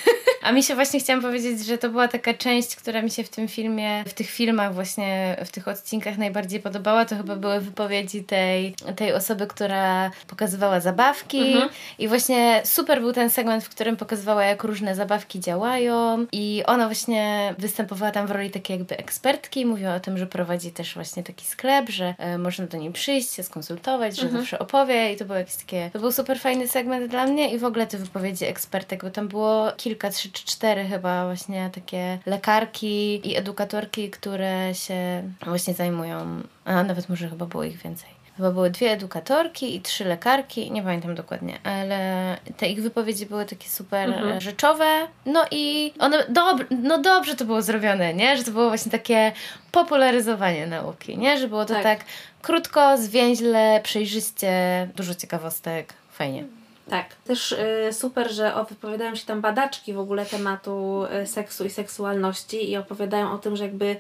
A 0.43 0.53
mi 0.53 0.63
się 0.63 0.75
właśnie 0.75 1.01
chciałam 1.01 1.23
powiedzieć, 1.23 1.67
że 1.67 1.79
to 1.79 1.89
była 1.89 2.09
taka 2.09 2.35
część, 2.35 2.77
która 2.77 3.03
mi 3.03 3.11
się 3.11 3.25
w 3.25 3.29
tym 3.29 3.49
filmie, 3.49 4.05
w 4.07 4.13
tych 4.15 4.31
filmach 4.31 4.75
właśnie, 4.75 5.37
w 5.45 5.51
tych 5.51 5.69
odcinkach 5.69 6.19
najbardziej 6.19 6.61
podobała. 6.61 7.05
To 7.05 7.17
chyba 7.17 7.37
były 7.37 7.61
wypowiedzi 7.61 8.25
tej, 8.25 8.75
tej 8.97 9.13
osoby, 9.13 9.47
która 9.47 10.11
pokazywała 10.27 10.81
zabawki. 10.81 11.53
Mhm. 11.53 11.69
I 11.99 12.09
właśnie 12.09 12.63
super 12.65 13.01
był 13.01 13.13
ten 13.13 13.31
segment, 13.31 13.65
w 13.65 13.69
którym 13.69 13.97
pokazywała, 13.97 14.45
jak 14.45 14.65
różne 14.65 14.95
zabawki 14.95 15.41
działają. 15.41 16.27
I 16.33 16.63
ona 16.67 16.87
właśnie 16.87 17.55
występowała 17.59 18.13
tam 18.13 18.27
w 18.27 18.31
roli 18.31 18.51
takiej 18.51 18.79
jakby 18.79 18.97
ekspertki. 18.99 19.67
Mówiła 19.67 19.95
o 19.95 20.01
tym, 20.01 20.19
że 20.19 20.27
prowadzi 20.27 20.71
też 20.71 20.95
właśnie 20.95 21.23
taki 21.23 21.47
sklep, 21.47 21.89
że 21.91 22.15
e, 22.19 22.39
można 22.39 22.67
do 22.67 22.79
niej 22.79 22.93
przyjść, 22.93 23.35
się 23.35 23.43
skonsultować, 23.43 24.17
że 24.17 24.23
Mhm. 24.23 24.41
zawsze 24.43 24.59
opowie. 24.59 25.13
I 25.13 25.17
to 25.17 25.25
był 25.25 25.37
jakiś 25.37 25.55
takie, 25.57 25.91
to 25.93 25.99
był 25.99 26.13
super 26.13 26.41
fajny 26.41 26.48
segment 26.67 27.11
dla 27.11 27.27
mnie. 27.27 27.51
I 27.55 27.59
w 27.59 27.65
ogóle 27.65 27.87
te 27.87 27.99
wypowiedzi 27.99 28.45
ekspertek, 28.45 29.05
bo 29.05 29.11
tam 29.11 29.29
było 29.29 29.73
kilka, 29.77 30.11
trzy 30.11 30.33
czy 30.33 30.45
cztery 30.45 30.85
chyba 30.85 31.25
właśnie 31.25 31.71
takie 31.75 32.19
lekarki 32.27 33.29
i 33.31 33.37
edukatorki, 33.37 34.11
które 34.11 34.75
się 34.75 35.23
właśnie 35.45 35.75
zajmują, 35.75 36.43
a 36.65 36.83
nawet 36.83 37.09
może 37.09 37.29
chyba 37.29 37.47
było 37.47 37.65
ich 37.65 37.77
więcej. 37.83 38.09
Chyba 38.37 38.51
były 38.51 38.71
dwie 38.71 38.91
edukatorki 38.93 39.77
i 39.77 39.81
trzy 39.81 40.05
lekarki, 40.05 40.71
nie 40.71 40.83
pamiętam 40.83 41.15
dokładnie, 41.15 41.59
ale 41.65 42.37
te 42.57 42.69
ich 42.69 42.83
wypowiedzi 42.83 43.27
były 43.27 43.45
takie 43.45 43.69
super 43.69 44.09
Mhm. 44.11 44.41
rzeczowe. 44.41 44.87
No 45.27 45.45
i 45.51 45.93
one, 45.99 46.25
dob- 46.29 46.65
no 46.83 46.99
dobrze 46.99 47.37
to 47.37 47.45
było 47.45 47.63
zrobione, 47.63 48.15
nie? 48.15 48.37
Że 48.37 48.45
to 48.45 48.51
było 48.51 48.69
właśnie 48.69 48.93
takie 48.93 49.33
popularyzowanie 49.73 50.67
nauki, 50.67 51.19
nie? 51.19 51.39
Że 51.39 51.49
było 51.49 51.65
to 51.65 51.75
Tak. 51.75 51.83
tak, 51.83 52.01
krótko, 52.43 52.97
zwięźle, 52.99 53.81
przejrzyście, 53.85 54.89
dużo 54.97 55.15
ciekawostek, 55.15 55.95
fajnie. 56.19 56.45
Tak. 56.91 57.15
Też 57.15 57.53
y, 57.53 57.93
super, 57.93 58.33
że 58.33 58.53
wypowiadają 58.69 59.15
się 59.15 59.27
tam 59.27 59.41
badaczki 59.41 59.93
w 59.93 59.99
ogóle 59.99 60.27
tematu 60.27 61.05
y, 61.23 61.27
seksu 61.27 61.65
i 61.65 61.71
seksualności 61.71 62.71
i 62.71 62.77
opowiadają 62.77 63.33
o 63.33 63.39
tym, 63.39 63.57
że 63.57 63.65
jakby 63.65 63.97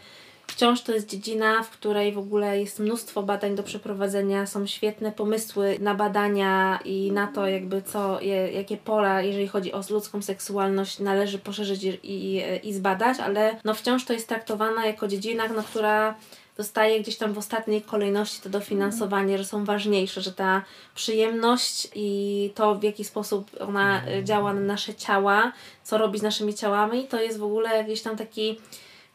wciąż 0.47 0.83
to 0.83 0.93
jest 0.93 1.09
dziedzina, 1.09 1.63
w 1.63 1.71
której 1.71 2.13
w 2.13 2.19
ogóle 2.19 2.61
jest 2.61 2.79
mnóstwo 2.79 3.23
badań 3.23 3.57
do 3.57 3.63
przeprowadzenia, 3.63 4.47
są 4.47 4.67
świetne 4.67 5.13
pomysły 5.13 5.77
na 5.81 5.95
badania 5.95 6.79
i 6.85 7.13
na 7.13 7.27
to 7.27 7.47
jakby 7.47 7.83
co, 7.83 8.21
je, 8.21 8.53
jakie 8.53 8.77
pola, 8.77 9.23
jeżeli 9.23 9.49
chodzi 9.49 9.73
o 9.73 9.83
ludzką 9.91 10.23
seksualność, 10.23 10.99
należy 10.99 11.39
poszerzyć 11.39 11.85
i, 11.85 11.99
i, 12.03 12.43
i 12.69 12.75
zbadać, 12.75 13.19
ale 13.21 13.61
no 13.65 13.75
wciąż 13.75 14.05
to 14.05 14.13
jest 14.13 14.29
traktowana 14.29 14.87
jako 14.87 15.09
dziedzina, 15.09 15.49
no, 15.49 15.63
która 15.63 16.15
dostaje 16.59 17.01
gdzieś 17.01 17.17
tam 17.17 17.33
w 17.33 17.39
ostatniej 17.39 17.83
kolejności 17.83 18.43
to 18.43 18.49
dofinansowanie, 18.49 19.39
że 19.39 19.45
są 19.45 19.65
ważniejsze, 19.65 20.21
że 20.21 20.33
ta 20.33 20.63
przyjemność 20.95 21.89
i 21.95 22.51
to, 22.55 22.75
w 22.75 22.83
jaki 22.83 23.05
sposób 23.05 23.51
ona 23.61 24.03
działa 24.25 24.55
na 24.55 24.61
nasze 24.61 24.95
ciała, 24.95 25.53
co 25.83 25.99
robi 25.99 26.19
z 26.19 26.23
naszymi 26.23 26.55
ciałami, 26.55 27.05
to 27.05 27.23
jest 27.23 27.39
w 27.39 27.45
ogóle 27.45 27.85
gdzieś 27.85 28.03
tam 28.03 28.17
taki 28.17 28.61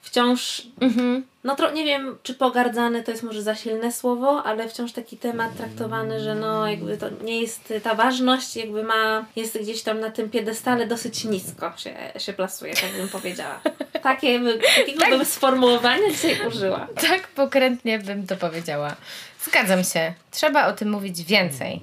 wciąż, 0.03 0.61
mhm. 0.81 1.23
no 1.43 1.55
tro, 1.55 1.71
nie 1.71 1.85
wiem, 1.85 2.17
czy 2.23 2.33
pogardzany 2.33 3.03
to 3.03 3.11
jest 3.11 3.23
może 3.23 3.41
za 3.41 3.55
silne 3.55 3.91
słowo, 3.91 4.43
ale 4.43 4.69
wciąż 4.69 4.91
taki 4.91 5.17
temat 5.17 5.57
traktowany, 5.57 6.19
że 6.19 6.35
no 6.35 6.67
jakby 6.67 6.97
to 6.97 7.07
nie 7.23 7.41
jest, 7.41 7.73
ta 7.83 7.95
ważność 7.95 8.55
jakby 8.55 8.83
ma, 8.83 9.25
jest 9.35 9.61
gdzieś 9.61 9.83
tam 9.83 9.99
na 9.99 10.09
tym 10.09 10.29
piedestale 10.29 10.87
dosyć 10.87 11.23
nisko 11.23 11.73
się, 11.77 11.95
się 12.17 12.33
plasuje, 12.33 12.73
tak 12.73 12.91
bym 12.97 13.09
powiedziała. 13.09 13.61
Takie, 14.03 14.39
takiego 14.77 14.99
tak. 14.99 15.09
bym 15.09 15.25
sformułowania 15.25 16.11
dzisiaj 16.11 16.47
użyła. 16.47 16.87
Tak 17.09 17.27
pokrętnie 17.27 17.99
bym 17.99 18.27
to 18.27 18.35
powiedziała. 18.35 18.95
Zgadzam 19.43 19.83
się. 19.83 20.13
Trzeba 20.31 20.67
o 20.67 20.73
tym 20.73 20.89
mówić 20.89 21.23
więcej. 21.23 21.81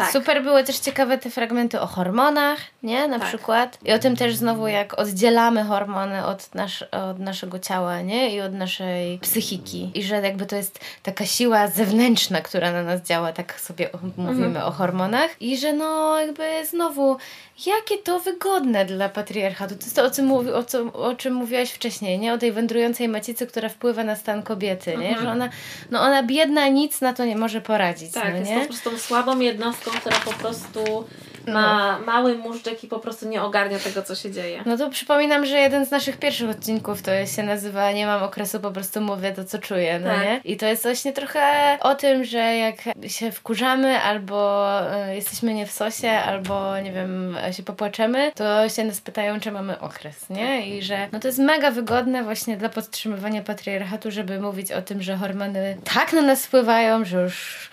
Tak. 0.00 0.12
Super 0.12 0.42
były 0.42 0.64
też 0.64 0.78
ciekawe 0.78 1.18
te 1.18 1.30
fragmenty 1.30 1.80
o 1.80 1.86
hormonach, 1.86 2.58
nie? 2.82 3.08
Na 3.08 3.18
tak. 3.18 3.28
przykład. 3.28 3.78
I 3.84 3.92
o 3.92 3.98
tym 3.98 4.16
też 4.16 4.36
znowu, 4.36 4.66
jak 4.66 4.98
oddzielamy 4.98 5.64
hormony 5.64 6.26
od, 6.26 6.54
nasz, 6.54 6.82
od 6.82 7.18
naszego 7.18 7.58
ciała, 7.58 8.00
nie? 8.00 8.34
I 8.34 8.40
od 8.40 8.52
naszej 8.52 9.18
psychiki. 9.18 9.90
I 9.94 10.02
że 10.02 10.20
jakby 10.20 10.46
to 10.46 10.56
jest 10.56 10.80
taka 11.02 11.26
siła 11.26 11.68
zewnętrzna, 11.68 12.40
która 12.40 12.72
na 12.72 12.82
nas 12.82 13.02
działa, 13.02 13.32
tak 13.32 13.60
sobie 13.60 13.90
mówimy 14.16 14.46
mhm. 14.46 14.66
o 14.66 14.70
hormonach. 14.70 15.42
I 15.42 15.58
że 15.58 15.72
no 15.72 16.20
jakby 16.20 16.66
znowu 16.66 17.16
jakie 17.66 17.98
to 17.98 18.20
wygodne 18.20 18.84
dla 18.84 19.08
patriarchatu. 19.08 19.74
To 19.76 19.84
jest 19.84 19.96
to, 19.96 20.04
o 20.04 20.10
czym, 20.10 20.26
mówi, 20.26 20.50
o, 20.50 20.64
co, 20.64 20.92
o 20.92 21.14
czym 21.16 21.34
mówiłaś 21.34 21.70
wcześniej, 21.70 22.18
nie? 22.18 22.32
O 22.34 22.38
tej 22.38 22.52
wędrującej 22.52 23.08
macicy, 23.08 23.46
która 23.46 23.68
wpływa 23.68 24.04
na 24.04 24.16
stan 24.16 24.42
kobiety, 24.42 24.90
nie? 24.96 25.08
Mhm. 25.08 25.22
Że 25.22 25.30
ona, 25.32 25.48
no 25.90 26.00
ona 26.00 26.22
biedna 26.22 26.68
nic 26.68 27.00
na 27.00 27.12
to 27.12 27.24
nie 27.24 27.36
może 27.36 27.60
poradzić, 27.60 28.12
Tak, 28.12 28.32
no, 28.32 28.38
jest 28.38 28.50
nie? 28.50 28.60
po 28.60 28.66
prostu 28.66 28.98
słabą 28.98 29.40
jednostką, 29.40 29.90
która 29.90 30.16
po 30.24 30.32
prostu 30.32 31.04
ma 31.46 31.98
no. 31.98 32.06
mały 32.06 32.38
móżdżek 32.38 32.84
i 32.84 32.88
po 32.88 32.98
prostu 32.98 33.28
nie 33.28 33.42
ogarnia 33.42 33.78
tego, 33.78 34.02
co 34.02 34.14
się 34.14 34.30
dzieje. 34.30 34.62
No 34.66 34.76
to 34.76 34.90
przypominam, 34.90 35.46
że 35.46 35.58
jeden 35.58 35.86
z 35.86 35.90
naszych 35.90 36.16
pierwszych 36.16 36.50
odcinków 36.50 37.02
to 37.02 37.26
się 37.26 37.42
nazywa 37.42 37.92
Nie 37.92 38.06
mam 38.06 38.22
okresu, 38.22 38.60
po 38.60 38.70
prostu 38.70 39.00
mówię 39.00 39.32
to, 39.32 39.44
co 39.44 39.58
czuję, 39.58 40.00
no 40.00 40.10
tak. 40.10 40.22
nie? 40.22 40.40
I 40.44 40.56
to 40.56 40.66
jest 40.66 40.82
właśnie 40.82 41.12
trochę 41.12 41.78
o 41.80 41.94
tym, 41.94 42.24
że 42.24 42.38
jak 42.56 42.76
się 43.06 43.32
wkurzamy 43.32 44.00
albo 44.00 44.70
y, 45.10 45.14
jesteśmy 45.14 45.54
nie 45.54 45.66
w 45.66 45.72
sosie, 45.72 46.10
albo 46.10 46.80
nie 46.80 46.92
wiem, 46.92 47.36
się 47.52 47.62
popłaczemy, 47.62 48.32
to 48.34 48.68
się 48.68 48.84
nas 48.84 49.00
pytają, 49.00 49.40
czy 49.40 49.52
mamy 49.52 49.80
okres, 49.80 50.30
nie? 50.30 50.76
I 50.76 50.82
że 50.82 51.08
no 51.12 51.20
to 51.20 51.28
jest 51.28 51.38
mega 51.38 51.70
wygodne 51.70 52.24
właśnie 52.24 52.56
dla 52.56 52.68
podtrzymywania 52.68 53.42
patriarchatu, 53.42 54.10
żeby 54.10 54.40
mówić 54.40 54.72
o 54.72 54.82
tym, 54.82 55.02
że 55.02 55.16
hormony 55.16 55.76
tak 55.94 56.12
na 56.12 56.22
nas 56.22 56.46
wpływają, 56.46 57.04
że 57.04 57.22
już 57.22 57.70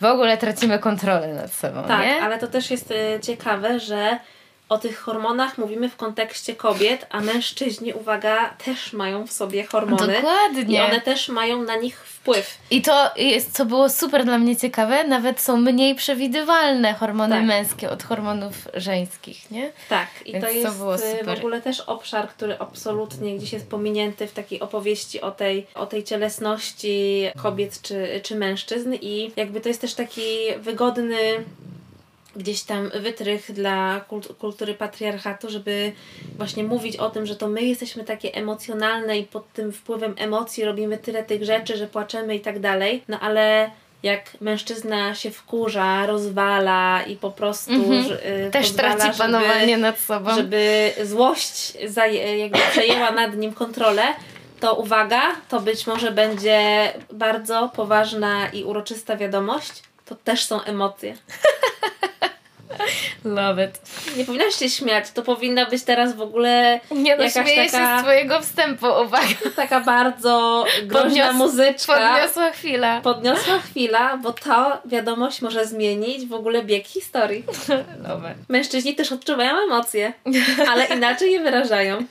w 0.00 0.04
ogóle 0.04 0.36
tracimy 0.36 0.78
kontrolę 0.78 1.34
nad 1.34 1.52
sobą. 1.52 1.82
Tak, 1.88 2.00
nie? 2.00 2.22
ale 2.22 2.38
to 2.38 2.46
też 2.46 2.70
jest 2.70 2.90
y, 2.90 3.20
ciekawe, 3.22 3.80
że 3.80 4.18
o 4.74 4.78
tych 4.78 4.98
hormonach 4.98 5.58
mówimy 5.58 5.88
w 5.88 5.96
kontekście 5.96 6.56
kobiet, 6.56 7.06
a 7.10 7.20
mężczyźni, 7.20 7.92
uwaga, 7.92 8.54
też 8.64 8.92
mają 8.92 9.26
w 9.26 9.32
sobie 9.32 9.64
hormony. 9.64 10.14
Dokładnie. 10.14 10.78
I 10.78 10.80
one 10.80 11.00
też 11.00 11.28
mają 11.28 11.62
na 11.62 11.76
nich 11.76 11.96
wpływ. 11.96 12.58
I 12.70 12.82
to 12.82 13.10
jest, 13.16 13.52
co 13.52 13.64
było 13.64 13.88
super 13.88 14.24
dla 14.24 14.38
mnie 14.38 14.56
ciekawe, 14.56 15.04
nawet 15.04 15.40
są 15.40 15.56
mniej 15.56 15.94
przewidywalne 15.94 16.94
hormony 16.94 17.36
tak. 17.36 17.44
męskie 17.44 17.90
od 17.90 18.02
hormonów 18.02 18.54
żeńskich, 18.74 19.50
nie? 19.50 19.72
Tak, 19.88 20.08
i 20.24 20.32
Więc 20.32 20.44
to 20.44 20.50
jest 20.50 20.78
to 20.78 20.96
y, 20.96 21.24
w 21.24 21.38
ogóle 21.38 21.62
też 21.62 21.80
obszar, 21.80 22.28
który 22.28 22.58
absolutnie 22.58 23.36
gdzieś 23.36 23.52
jest 23.52 23.68
pominięty 23.68 24.26
w 24.26 24.32
takiej 24.32 24.60
opowieści 24.60 25.20
o 25.20 25.30
tej, 25.30 25.66
o 25.74 25.86
tej 25.86 26.04
cielesności 26.04 27.24
kobiet 27.42 27.82
czy, 27.82 28.20
czy 28.22 28.36
mężczyzn 28.36 28.94
i 29.00 29.32
jakby 29.36 29.60
to 29.60 29.68
jest 29.68 29.80
też 29.80 29.94
taki 29.94 30.22
wygodny 30.58 31.18
gdzieś 32.36 32.62
tam 32.62 32.90
wytrych 32.90 33.52
dla 33.52 34.04
kultury 34.38 34.74
patriarchatu, 34.74 35.50
żeby 35.50 35.92
właśnie 36.36 36.64
mówić 36.64 36.96
o 36.96 37.10
tym, 37.10 37.26
że 37.26 37.36
to 37.36 37.48
my 37.48 37.62
jesteśmy 37.62 38.04
takie 38.04 38.34
emocjonalne 38.34 39.18
i 39.18 39.24
pod 39.24 39.52
tym 39.52 39.72
wpływem 39.72 40.14
emocji 40.18 40.64
robimy 40.64 40.98
tyle 40.98 41.22
tych 41.22 41.44
rzeczy, 41.44 41.76
że 41.76 41.86
płaczemy 41.86 42.36
i 42.36 42.40
tak 42.40 42.58
dalej. 42.58 43.02
No 43.08 43.20
ale 43.20 43.70
jak 44.02 44.40
mężczyzna 44.40 45.14
się 45.14 45.30
wkurza, 45.30 46.06
rozwala 46.06 47.02
i 47.02 47.16
po 47.16 47.30
prostu 47.30 47.72
mm-hmm. 47.72 48.50
też 48.50 48.66
pozwala, 48.70 48.96
traci 48.96 49.18
panowanie 49.18 49.68
żeby, 49.68 49.76
nad 49.76 49.98
sobą. 49.98 50.34
Żeby 50.34 50.92
złość 51.04 51.72
jakby 52.36 52.58
przejęła 52.70 53.10
nad 53.10 53.36
nim 53.36 53.52
kontrolę, 53.52 54.02
to 54.60 54.74
uwaga, 54.74 55.22
to 55.48 55.60
być 55.60 55.86
może 55.86 56.10
będzie 56.10 56.92
bardzo 57.12 57.70
poważna 57.76 58.48
i 58.48 58.64
uroczysta 58.64 59.16
wiadomość. 59.16 59.82
To 60.04 60.14
też 60.14 60.44
są 60.44 60.62
emocje. 60.62 61.16
Love 63.24 63.64
it. 63.64 63.80
Nie 64.16 64.24
powinnaś 64.24 64.54
się 64.54 64.70
śmiać, 64.70 65.10
to 65.10 65.22
powinna 65.22 65.66
być 65.66 65.82
teraz 65.82 66.14
w 66.14 66.20
ogóle 66.20 66.80
Nie 66.90 67.16
no, 67.16 67.24
jakaś 67.24 67.44
śmieję 67.44 67.70
taka, 67.70 67.96
się 67.96 67.98
z 67.98 68.02
twojego 68.02 68.40
wstępu, 68.40 68.86
uwaga. 68.86 69.26
Taka 69.56 69.80
bardzo 69.80 70.64
groźna 70.82 71.02
Podnios, 71.02 71.34
muzyczka. 71.34 71.94
Podniosła 71.94 72.50
chwila. 72.50 73.00
Podniosła 73.00 73.58
chwila, 73.58 74.16
bo 74.16 74.32
to 74.32 74.78
wiadomość 74.84 75.42
może 75.42 75.66
zmienić 75.66 76.26
w 76.26 76.32
ogóle 76.32 76.64
bieg 76.64 76.86
historii. 76.86 77.44
Love 78.08 78.34
Mężczyźni 78.48 78.94
też 78.94 79.12
odczuwają 79.12 79.64
emocje, 79.64 80.12
ale 80.68 80.86
inaczej 80.86 81.32
je 81.32 81.40
wyrażają. 81.40 82.04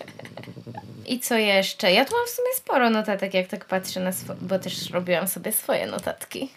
I 1.05 1.19
co 1.19 1.35
jeszcze? 1.35 1.91
Ja 1.91 2.05
tu 2.05 2.15
mam 2.15 2.25
w 2.27 2.29
sumie 2.29 2.47
sporo 2.55 2.89
notatek, 2.89 3.33
jak 3.33 3.47
tak 3.47 3.65
patrzę 3.65 3.99
na 3.99 4.11
swoje, 4.11 4.39
bo 4.41 4.59
też 4.59 4.89
robiłam 4.91 5.27
sobie 5.27 5.51
swoje 5.51 5.87
notatki. 5.87 6.49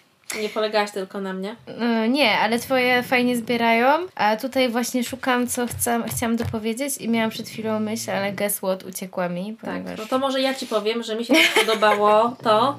Nie 0.43 0.49
polegałaś 0.49 0.91
tylko 0.91 1.21
na 1.21 1.33
mnie? 1.33 1.57
Yy, 2.03 2.09
nie, 2.09 2.39
ale 2.39 2.59
twoje 2.59 3.03
fajnie 3.03 3.37
zbierają. 3.37 4.07
A 4.15 4.37
tutaj 4.37 4.69
właśnie 4.69 5.05
szukam, 5.05 5.47
co 5.47 5.67
chcę, 5.67 6.03
chciałam 6.17 6.37
dopowiedzieć 6.37 6.99
i 6.99 7.09
miałam 7.09 7.31
przed 7.31 7.49
chwilą 7.49 7.81
myśl, 7.81 8.11
ale 8.11 8.33
guess 8.33 8.57
what, 8.57 8.85
uciekła 8.85 9.29
mi. 9.29 9.57
Tak, 9.57 9.59
ponieważ... 9.61 9.91
Tak, 9.91 9.99
no 9.99 10.07
to 10.07 10.19
może 10.19 10.41
ja 10.41 10.55
Ci 10.55 10.67
powiem, 10.67 11.03
że 11.03 11.17
mi 11.17 11.25
się 11.25 11.35
podobało 11.61 12.37
to, 12.43 12.79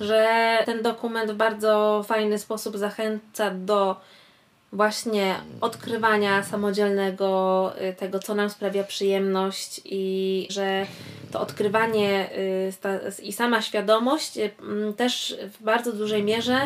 że 0.00 0.28
ten 0.66 0.82
dokument 0.82 1.30
w 1.30 1.34
bardzo 1.34 2.04
fajny 2.08 2.38
sposób 2.38 2.76
zachęca 2.76 3.50
do 3.50 3.96
właśnie 4.72 5.34
odkrywania 5.60 6.42
samodzielnego 6.42 7.72
y, 7.90 7.94
tego, 7.94 8.18
co 8.18 8.34
nam 8.34 8.50
sprawia 8.50 8.84
przyjemność 8.84 9.80
i 9.84 10.46
że 10.50 10.86
to 11.32 11.40
odkrywanie 11.40 12.30
y, 13.18 13.22
i 13.22 13.32
sama 13.32 13.62
świadomość 13.62 14.36
y, 14.38 14.50
też 14.96 15.36
w 15.58 15.62
bardzo 15.62 15.92
dużej 15.92 16.22
mierze 16.22 16.58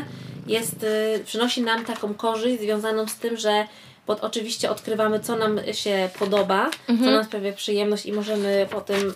jest, 0.47 0.87
przynosi 1.25 1.63
nam 1.63 1.85
taką 1.85 2.15
korzyść 2.15 2.61
związaną 2.61 3.09
z 3.09 3.17
tym, 3.17 3.37
że 3.37 3.67
pod 4.07 4.21
oczywiście 4.21 4.71
odkrywamy, 4.71 5.21
co 5.21 5.37
nam 5.37 5.61
się 5.73 6.11
podoba, 6.19 6.71
mhm. 6.89 7.09
co 7.09 7.17
nam 7.17 7.25
sprawia 7.25 7.53
przyjemność 7.53 8.07
i 8.07 8.13
możemy 8.13 8.67
potem 8.71 9.15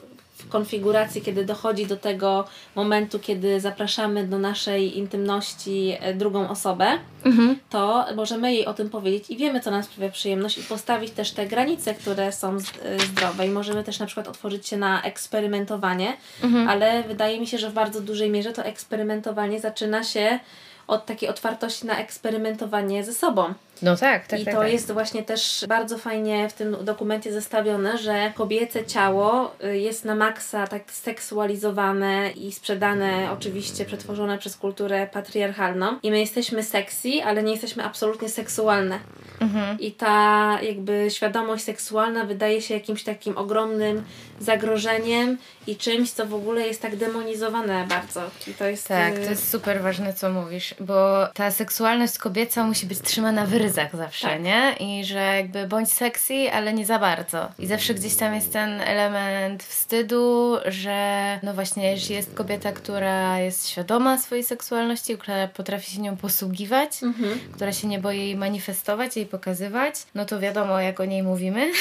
konfiguracji, 0.48 1.22
kiedy 1.22 1.44
dochodzi 1.44 1.86
do 1.86 1.96
tego 1.96 2.44
momentu, 2.74 3.18
kiedy 3.18 3.60
zapraszamy 3.60 4.26
do 4.26 4.38
naszej 4.38 4.98
intymności 4.98 5.96
e, 6.00 6.14
drugą 6.14 6.48
osobę, 6.48 6.86
mhm. 7.24 7.58
to 7.70 8.04
możemy 8.16 8.52
jej 8.52 8.66
o 8.66 8.74
tym 8.74 8.90
powiedzieć 8.90 9.30
i 9.30 9.36
wiemy, 9.36 9.60
co 9.60 9.70
nam 9.70 9.82
sprawia 9.82 10.10
przyjemność 10.10 10.58
i 10.58 10.62
postawić 10.62 11.10
też 11.10 11.30
te 11.30 11.46
granice, 11.46 11.94
które 11.94 12.32
są 12.32 12.56
e, 12.56 12.58
zdrowe 12.98 13.46
i 13.46 13.50
możemy 13.50 13.84
też 13.84 13.98
na 13.98 14.06
przykład 14.06 14.28
otworzyć 14.28 14.66
się 14.66 14.76
na 14.76 15.02
eksperymentowanie, 15.02 16.16
mhm. 16.42 16.68
ale 16.68 17.02
wydaje 17.02 17.40
mi 17.40 17.46
się, 17.46 17.58
że 17.58 17.70
w 17.70 17.74
bardzo 17.74 18.00
dużej 18.00 18.30
mierze 18.30 18.52
to 18.52 18.64
eksperymentowanie 18.64 19.60
zaczyna 19.60 20.04
się 20.04 20.38
od 20.86 21.06
takiej 21.06 21.28
otwartości 21.28 21.86
na 21.86 21.98
eksperymentowanie 21.98 23.04
ze 23.04 23.12
sobą. 23.12 23.54
No 23.82 23.96
tak, 23.96 24.26
tak. 24.26 24.40
I 24.40 24.44
tak, 24.44 24.54
to 24.54 24.60
tak. 24.60 24.72
jest 24.72 24.92
właśnie 24.92 25.22
też 25.22 25.64
bardzo 25.68 25.98
fajnie 25.98 26.48
w 26.48 26.52
tym 26.52 26.76
dokumencie 26.84 27.32
zestawione, 27.32 27.98
że 27.98 28.32
kobiece 28.34 28.84
ciało 28.84 29.54
y, 29.64 29.78
jest 29.78 30.04
na 30.04 30.14
maksa 30.14 30.66
tak 30.66 30.90
seksualizowane 30.90 32.30
i 32.30 32.52
sprzedane, 32.52 33.32
oczywiście 33.32 33.84
przetworzone 33.84 34.38
przez 34.38 34.56
kulturę 34.56 35.06
patriarchalną. 35.12 35.98
I 36.02 36.10
my 36.10 36.20
jesteśmy 36.20 36.62
sexy, 36.62 37.10
ale 37.24 37.42
nie 37.42 37.52
jesteśmy 37.52 37.84
absolutnie 37.84 38.28
seksualne. 38.28 38.98
Mhm. 39.46 39.80
I 39.80 39.92
ta 39.92 40.58
jakby 40.62 41.06
świadomość 41.10 41.64
seksualna 41.64 42.24
wydaje 42.24 42.62
się 42.62 42.74
jakimś 42.74 43.02
takim 43.04 43.36
ogromnym 43.38 44.04
zagrożeniem 44.40 45.38
i 45.66 45.76
czymś, 45.76 46.10
co 46.10 46.26
w 46.26 46.34
ogóle 46.34 46.66
jest 46.66 46.82
tak 46.82 46.96
demonizowane 46.96 47.86
bardzo. 47.88 48.22
I 48.46 48.54
to 48.54 48.64
jest... 48.66 48.88
Tak, 48.88 49.14
y, 49.14 49.24
to 49.24 49.30
jest 49.30 49.50
super 49.50 49.82
ważne, 49.82 50.14
co 50.14 50.30
mówisz, 50.30 50.74
bo 50.80 51.26
ta 51.34 51.50
seksualność 51.50 52.18
kobieca 52.18 52.64
musi 52.64 52.86
być 52.86 53.00
trzymana 53.00 53.46
w 53.46 53.52
ryzach 53.54 53.96
zawsze, 53.96 54.28
Tak. 54.28 54.42
nie? 54.42 54.72
I 54.80 55.04
że 55.04 55.18
jakby 55.36 55.66
bądź 55.66 55.92
sexy, 55.92 56.52
ale 56.52 56.72
nie 56.72 56.86
za 56.86 56.98
bardzo. 56.98 57.48
I 57.58 57.66
zawsze 57.66 57.94
gdzieś 57.94 58.14
tam 58.14 58.34
jest 58.34 58.52
ten 58.52 58.80
element 58.80 59.62
wstydu, 59.62 60.56
że 60.66 60.96
no 61.42 61.54
właśnie, 61.54 61.90
jeśli 61.90 62.14
jest 62.14 62.34
kobieta, 62.34 62.72
która 62.72 63.38
jest 63.38 63.68
świadoma 63.68 64.18
swojej 64.18 64.44
seksualności, 64.44 65.18
która 65.18 65.48
potrafi 65.48 65.90
się 65.92 66.00
nią 66.00 66.16
posługiwać, 66.16 67.02
Mhm. 67.02 67.38
która 67.54 67.72
się 67.72 67.88
nie 67.88 67.98
boi 67.98 68.18
jej 68.18 68.36
manifestować, 68.36 69.16
jej 69.16 69.26
pokazywać, 69.36 69.94
no 70.14 70.24
to 70.24 70.40
wiadomo, 70.40 70.80
jak 70.80 71.00
o 71.00 71.04
niej 71.04 71.22
mówimy. 71.22 71.72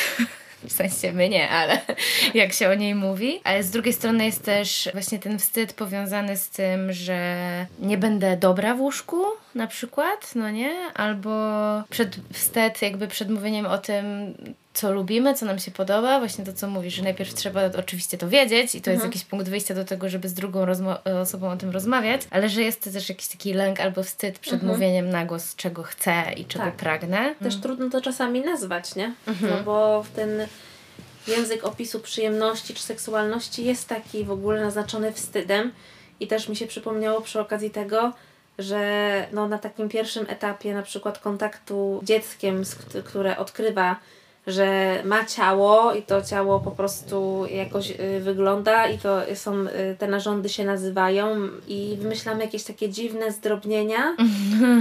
W 0.64 0.72
sensie 0.72 1.14
my 1.14 1.30
nie, 1.30 1.50
ale 1.50 1.82
jak 2.34 2.54
się 2.54 2.70
o 2.70 2.74
niej 2.74 2.96
mówi. 2.96 3.42
Ale 3.44 3.64
z 3.64 3.72
drugiej 3.72 3.94
strony 3.94 4.26
jest 4.26 4.44
też 4.44 4.90
właśnie 4.94 5.20
ten 5.20 5.40
wstyd 5.40 5.74
powiązany 5.74 6.38
z 6.38 6.50
tym, 6.50 6.94
że 6.94 7.20
nie 7.80 7.98
będę 7.98 8.38
dobra 8.38 8.76
w 8.76 8.82
łóżku 8.82 9.26
na 9.56 9.68
przykład, 9.68 10.36
no 10.36 10.50
nie? 10.50 10.74
Albo 10.94 11.30
przed, 11.90 12.16
wstyd 12.34 12.82
jakby 12.82 13.08
przed 13.08 13.30
mówieniem 13.30 13.66
o 13.66 13.78
tym, 13.78 14.34
co 14.76 14.92
lubimy, 14.92 15.34
co 15.34 15.46
nam 15.46 15.60
się 15.60 15.72
podoba, 15.72 16.20
właśnie 16.20 16.46
to, 16.46 16.54
co 16.54 16.68
mówisz, 16.68 16.94
że 16.94 17.04
najpierw 17.04 17.34
trzeba 17.34 17.62
oczywiście 17.80 18.18
to 18.18 18.30
wiedzieć 18.30 18.76
i 18.76 18.82
to 18.82 18.92
jest 18.92 19.04
jakiś 19.04 19.24
punkt 19.24 19.50
wyjścia 19.50 19.76
do 19.76 19.86
tego, 19.86 20.10
żeby 20.10 20.30
z 20.30 20.34
drugą 20.34 20.66
osobą 21.22 21.50
o 21.50 21.58
tym 21.58 21.70
rozmawiać, 21.70 22.22
ale 22.30 22.50
że 22.50 22.62
jest 22.62 22.94
też 22.94 23.10
jakiś 23.10 23.28
taki 23.28 23.54
lęk 23.54 23.80
albo 23.80 24.04
wstyd 24.04 24.40
przed 24.40 24.64
mówieniem 24.64 25.10
na 25.10 25.26
głos, 25.26 25.56
czego 25.56 25.84
chcę 25.84 26.24
i 26.38 26.46
czego 26.46 26.66
Tak. 26.66 26.76
pragnę. 26.76 27.36
Też 27.44 27.56
trudno 27.56 27.90
to 27.90 28.02
czasami 28.02 28.42
nazwać, 28.42 28.96
nie? 28.96 29.14
Mhm. 29.28 29.52
No 29.52 29.64
bo 29.64 30.06
ten 30.16 30.48
język 31.28 31.64
opisu 31.64 32.00
przyjemności 32.00 32.74
czy 32.74 32.84
seksualności 32.84 33.66
jest 33.66 33.88
taki 33.88 34.24
w 34.24 34.32
ogóle 34.32 34.62
naznaczony 34.62 35.12
wstydem 35.14 35.72
i 36.20 36.28
też 36.28 36.50
mi 36.50 36.56
się 36.56 36.68
przypomniało 36.68 37.22
przy 37.22 37.40
okazji 37.40 37.70
tego, 37.70 38.14
że 38.60 39.28
no 39.32 39.48
na 39.48 39.58
takim 39.58 39.90
pierwszym 39.90 40.26
etapie 40.30 40.74
na 40.74 40.82
przykład 40.82 41.20
kontaktu 41.20 42.00
z 42.04 42.08
dzieckiem, 42.08 42.64
które 43.06 43.38
odkrywa, 43.38 43.96
że 44.48 45.02
ma 45.06 45.26
ciało 45.26 45.94
i 45.94 46.02
to 46.02 46.22
ciało 46.22 46.60
po 46.60 46.72
prostu 46.72 47.46
jakoś 47.52 47.92
y, 47.92 48.20
wygląda 48.20 48.88
i 48.88 48.98
to 48.98 49.22
są, 49.36 49.62
y, 49.62 49.96
te 50.00 50.08
narządy 50.08 50.50
się 50.50 50.66
nazywają 50.66 51.36
i 51.68 51.98
wymyślamy 52.02 52.44
jakieś 52.44 52.64
takie 52.64 52.90
dziwne 52.90 53.32
zdrobnienia 53.32 54.16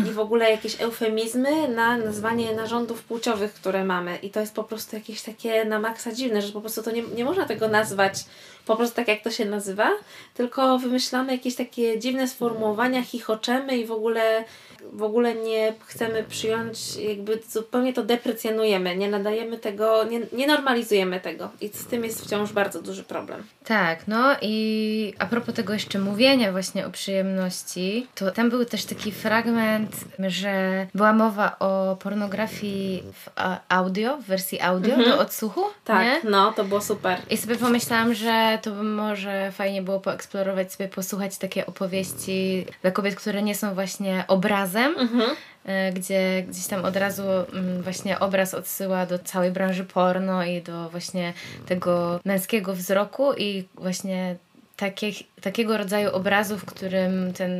i 0.09 0.12
w 0.12 0.18
ogóle 0.18 0.50
jakieś 0.50 0.81
eufemizmy 0.81 1.68
na 1.68 1.96
nazwanie 1.96 2.55
narządów 2.57 3.03
płciowych, 3.03 3.55
które 3.55 3.85
mamy. 3.85 4.16
I 4.16 4.31
to 4.31 4.40
jest 4.40 4.55
po 4.55 4.64
prostu 4.64 4.96
jakieś 4.96 5.22
takie 5.22 5.64
na 5.64 5.79
maksa 5.79 6.12
dziwne, 6.12 6.42
że 6.42 6.53
po 6.53 6.61
prostu 6.61 6.83
to 6.83 6.90
nie, 6.90 7.03
nie 7.03 7.24
można 7.24 7.44
tego 7.44 7.68
nazwać 7.68 8.24
po 8.66 8.77
prostu 8.77 8.96
tak, 8.96 9.09
jak 9.09 9.22
to 9.22 9.31
się 9.31 9.44
nazywa, 9.44 9.90
tylko 10.35 10.79
wymyślamy 10.79 11.33
jakieś 11.33 11.55
takie 11.55 11.98
dziwne 11.98 12.29
sformułowania, 12.29 13.03
chichoczemy 13.03 13.77
i 13.77 13.87
w 13.87 13.92
ogóle 13.92 14.44
w 14.92 15.03
ogóle 15.03 15.35
nie 15.35 15.72
chcemy 15.87 16.24
przyjąć, 16.24 16.96
jakby 16.96 17.40
zupełnie 17.48 17.92
to 17.92 18.03
deprecjonujemy, 18.03 18.96
nie 18.96 19.11
nadajemy 19.11 19.59
tego, 19.59 20.05
nie, 20.05 20.20
nie 20.33 20.46
normalizujemy 20.46 21.20
tego 21.20 21.50
i 21.61 21.68
z 21.68 21.87
tym 21.87 22.05
jest 22.05 22.24
wciąż 22.24 22.53
bardzo 22.53 22.83
duży 22.83 23.03
problem. 23.05 23.42
Tak, 23.64 24.09
no 24.09 24.37
i 24.42 25.14
a 25.18 25.27
propos 25.27 25.55
tego 25.55 25.72
jeszcze 25.72 25.98
mówienia 25.98 26.53
właśnie 26.53 26.87
o 26.87 26.90
przyjemności, 26.90 28.07
to 28.14 28.31
tam 28.31 28.50
był 28.50 28.64
też 28.64 28.85
taki 28.85 29.12
fragment, 29.12 29.90
że 30.18 30.87
była 30.94 31.12
mowa 31.12 31.57
o 31.59 31.96
pornografii 31.96 33.03
w 33.12 33.29
audio, 33.68 34.16
w 34.16 34.24
wersji 34.24 34.61
audio 34.61 34.96
do 34.96 35.18
odsłuchu, 35.18 35.62
Tak, 35.85 36.03
nie? 36.24 36.31
no 36.31 36.53
to 36.53 36.64
było 36.64 36.81
super. 36.81 37.18
I 37.31 37.37
sobie 37.37 37.57
pomyślałam, 37.57 38.14
że 38.14 38.54
to 38.59 38.75
może 38.83 39.53
fajnie 39.53 39.83
było 39.83 40.01
poeksplorować 40.01 40.73
sobie, 40.73 40.88
posłuchać 40.88 41.38
takie 41.38 41.67
opowieści 41.67 42.67
dla 42.83 42.90
kobiet, 42.90 43.14
które 43.14 43.43
nie 43.43 43.55
są 43.55 43.75
właśnie 43.75 44.25
obrazem, 44.29 44.95
Mhm. 44.99 45.31
e, 45.64 45.93
gdzie 45.93 46.45
gdzieś 46.49 46.67
tam 46.67 46.85
od 46.85 46.97
razu 46.97 47.23
mm, 47.53 47.83
właśnie 47.83 48.19
obraz 48.19 48.55
odsyła 48.55 49.07
do 49.07 49.19
całej 49.19 49.51
branży 49.51 49.85
porno 49.85 50.45
i 50.45 50.62
do 50.62 50.90
właśnie 50.90 51.33
tego 51.67 52.21
męskiego 52.25 52.75
wzroku 52.75 53.33
i 53.35 53.64
właśnie 53.75 54.37
takich, 54.76 55.22
takiego 55.40 55.78
rodzaju 55.78 56.10
obrazu, 56.12 56.58
w 56.58 56.64
którym 56.64 57.32
ten 57.32 57.52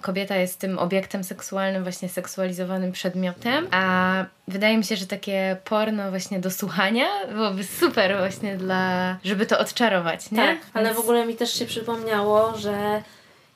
kobieta 0.00 0.36
jest 0.36 0.58
tym 0.58 0.78
obiektem 0.78 1.24
seksualnym, 1.24 1.82
właśnie 1.82 2.08
seksualizowanym 2.08 2.92
przedmiotem, 2.92 3.68
a 3.70 4.24
wydaje 4.48 4.78
mi 4.78 4.84
się, 4.84 4.96
że 4.96 5.06
takie 5.06 5.56
porno 5.64 6.10
właśnie 6.10 6.40
do 6.40 6.50
słuchania 6.50 7.06
byłoby 7.32 7.64
super 7.64 8.18
właśnie 8.18 8.56
dla, 8.56 9.16
żeby 9.24 9.46
to 9.46 9.58
odczarować, 9.58 10.30
nie? 10.30 10.38
Tak, 10.38 10.58
ale 10.74 10.84
Więc- 10.84 10.96
w 10.96 11.00
ogóle 11.00 11.26
mi 11.26 11.34
też 11.34 11.52
się 11.54 11.66
przypomniało, 11.66 12.56
że 12.58 13.02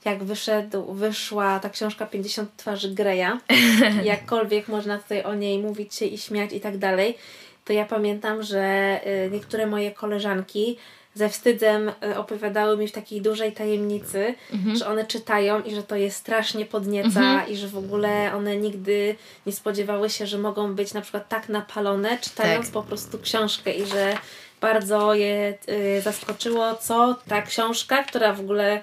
jak 0.04 0.24
wyszedł, 0.24 0.94
wyszła 0.94 1.60
ta 1.60 1.70
książka 1.70 2.06
50 2.06 2.56
twarzy 2.56 2.90
Greya, 2.90 3.38
jakkolwiek 4.04 4.68
można 4.68 4.98
tutaj 4.98 5.22
o 5.22 5.34
niej 5.34 5.58
mówić 5.58 5.94
się 5.94 6.04
i 6.04 6.18
śmiać 6.18 6.52
i 6.52 6.60
tak 6.60 6.78
dalej, 6.78 7.18
to 7.64 7.72
ja 7.72 7.84
pamiętam, 7.84 8.42
że 8.42 9.00
y, 9.26 9.30
niektóre 9.30 9.66
moje 9.66 9.90
koleżanki 9.90 10.76
ze 11.16 11.28
wstydzem 11.28 11.88
y, 12.04 12.18
opowiadały 12.18 12.76
mi 12.76 12.88
w 12.88 12.92
takiej 12.92 13.20
dużej 13.22 13.52
tajemnicy, 13.52 14.34
że 14.76 14.86
one 14.88 15.04
czytają 15.06 15.62
i 15.62 15.74
że 15.74 15.82
to 15.82 15.96
je 15.96 16.10
strasznie 16.10 16.64
podnieca 16.66 17.44
i 17.48 17.56
że 17.56 17.68
w 17.68 17.76
ogóle 17.76 18.32
one 18.36 18.56
nigdy 18.56 19.16
nie 19.46 19.52
spodziewały 19.52 20.10
się, 20.10 20.26
że 20.26 20.38
mogą 20.38 20.74
być 20.74 20.94
na 20.94 21.00
przykład 21.00 21.28
tak 21.28 21.48
napalone, 21.48 22.18
czytając 22.18 22.66
Tak. 22.66 22.72
po 22.72 22.82
prostu 22.82 23.18
książkę 23.18 23.72
i 23.72 23.86
że 23.86 24.16
bardzo 24.60 25.14
je 25.14 25.58
y, 25.68 26.00
zaskoczyło, 26.02 26.74
co 26.74 27.16
ta 27.28 27.42
książka, 27.42 28.04
która 28.04 28.32
w 28.32 28.40
ogóle 28.40 28.80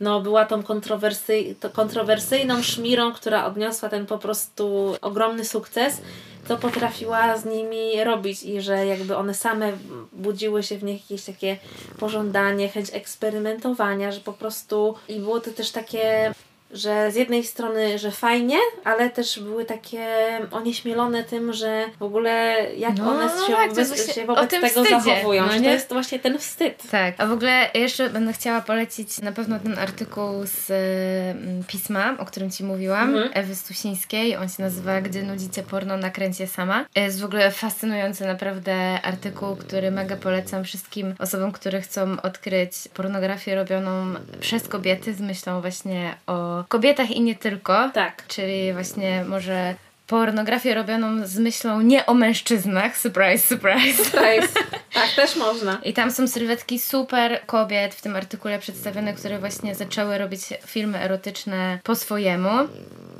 no, 0.00 0.20
była 0.20 0.44
tą 0.44 0.62
kontrowersyjną 1.72 2.62
szmirą, 2.62 3.12
która 3.12 3.46
odniosła 3.46 3.88
ten 3.88 4.06
po 4.06 4.18
prostu 4.18 4.96
ogromny 5.00 5.44
sukces, 5.44 6.00
to 6.48 6.56
potrafiła 6.56 7.38
z 7.38 7.44
nimi 7.44 8.04
robić 8.04 8.42
i 8.42 8.60
że 8.60 8.86
jakby 8.86 9.16
one 9.16 9.34
same 9.34 9.72
budziły 10.12 10.62
się 10.62 10.78
w 10.78 10.82
nich 10.82 11.10
jakieś 11.10 11.24
takie 11.24 11.56
pożądanie, 11.98 12.68
chęć 12.68 12.90
eksperymentowania, 12.92 14.12
że 14.12 14.20
po 14.20 14.32
prostu 14.32 14.94
i 15.08 15.20
było 15.20 15.40
to 15.40 15.50
też 15.50 15.70
takie 15.70 16.32
że 16.74 17.10
z 17.12 17.16
jednej 17.16 17.44
strony, 17.44 17.98
że 17.98 18.10
fajnie, 18.10 18.58
ale 18.84 19.10
też 19.10 19.40
były 19.40 19.64
takie 19.64 20.06
onieśmielone 20.50 21.24
tym, 21.24 21.52
że 21.52 21.84
w 21.98 22.02
ogóle 22.02 22.56
jak 22.76 22.96
No, 22.98 23.10
one 23.10 23.26
no 23.26 23.46
się, 23.46 23.52
tak, 23.52 23.70
wobec, 23.70 24.14
się 24.14 24.24
wobec 24.24 24.50
tego 24.50 24.66
wstydzie, 24.66 25.00
zachowują, 25.00 25.46
no 25.46 25.52
że 25.52 25.60
to 25.60 25.70
jest 25.70 25.92
właśnie 25.92 26.18
ten 26.18 26.38
wstyd. 26.38 26.82
Tak, 26.90 27.14
a 27.18 27.26
w 27.26 27.32
ogóle 27.32 27.70
jeszcze 27.74 28.10
będę 28.10 28.32
chciała 28.32 28.60
polecić 28.60 29.20
na 29.20 29.32
pewno 29.32 29.58
ten 29.58 29.78
artykuł 29.78 30.46
z 30.46 30.70
y, 30.70 31.64
pisma, 31.66 32.16
o 32.18 32.24
którym 32.24 32.50
Ci 32.50 32.64
mówiłam, 32.64 33.14
Mhm. 33.14 33.30
Ewy 33.34 33.54
Stusińskiej. 33.54 34.36
On 34.36 34.48
się 34.48 34.62
nazywa 34.62 35.00
Gdy 35.00 35.22
nudzicie 35.22 35.62
porno, 35.62 35.96
nakręcie 35.96 36.46
sama. 36.46 36.84
Jest 36.96 37.20
w 37.20 37.24
ogóle 37.24 37.50
fascynujący 37.50 38.26
naprawdę 38.26 39.00
artykuł, 39.02 39.56
który 39.56 39.90
mega 39.90 40.16
polecam 40.16 40.64
wszystkim 40.64 41.14
osobom, 41.18 41.52
które 41.52 41.80
chcą 41.80 42.20
odkryć 42.22 42.72
pornografię 42.94 43.54
robioną 43.54 44.14
przez 44.40 44.68
kobiety 44.68 45.14
z 45.14 45.20
myślą 45.20 45.60
właśnie 45.60 46.14
o 46.26 46.63
kobietach 46.68 47.10
i 47.10 47.20
nie 47.20 47.34
tylko. 47.34 47.90
Tak. 47.90 48.26
Czyli 48.26 48.72
właśnie 48.72 49.24
może 49.28 49.74
pornografię 50.06 50.74
robioną 50.74 51.26
z 51.26 51.38
myślą 51.38 51.80
nie 51.80 52.06
o 52.06 52.14
mężczyznach. 52.14 52.98
Surprise, 52.98 53.54
surprise. 53.54 54.04
Jest, 54.34 54.54
tak, 54.94 55.10
też 55.16 55.36
można. 55.36 55.78
I 55.84 55.92
tam 55.92 56.10
są 56.10 56.28
sylwetki 56.28 56.78
super 56.78 57.40
kobiet 57.46 57.94
w 57.94 58.02
tym 58.02 58.16
artykule 58.16 58.58
przedstawione, 58.58 59.12
które 59.12 59.38
właśnie 59.38 59.74
zaczęły 59.74 60.18
robić 60.18 60.40
filmy 60.66 60.98
erotyczne 60.98 61.78
po 61.82 61.94
swojemu. 61.94 62.50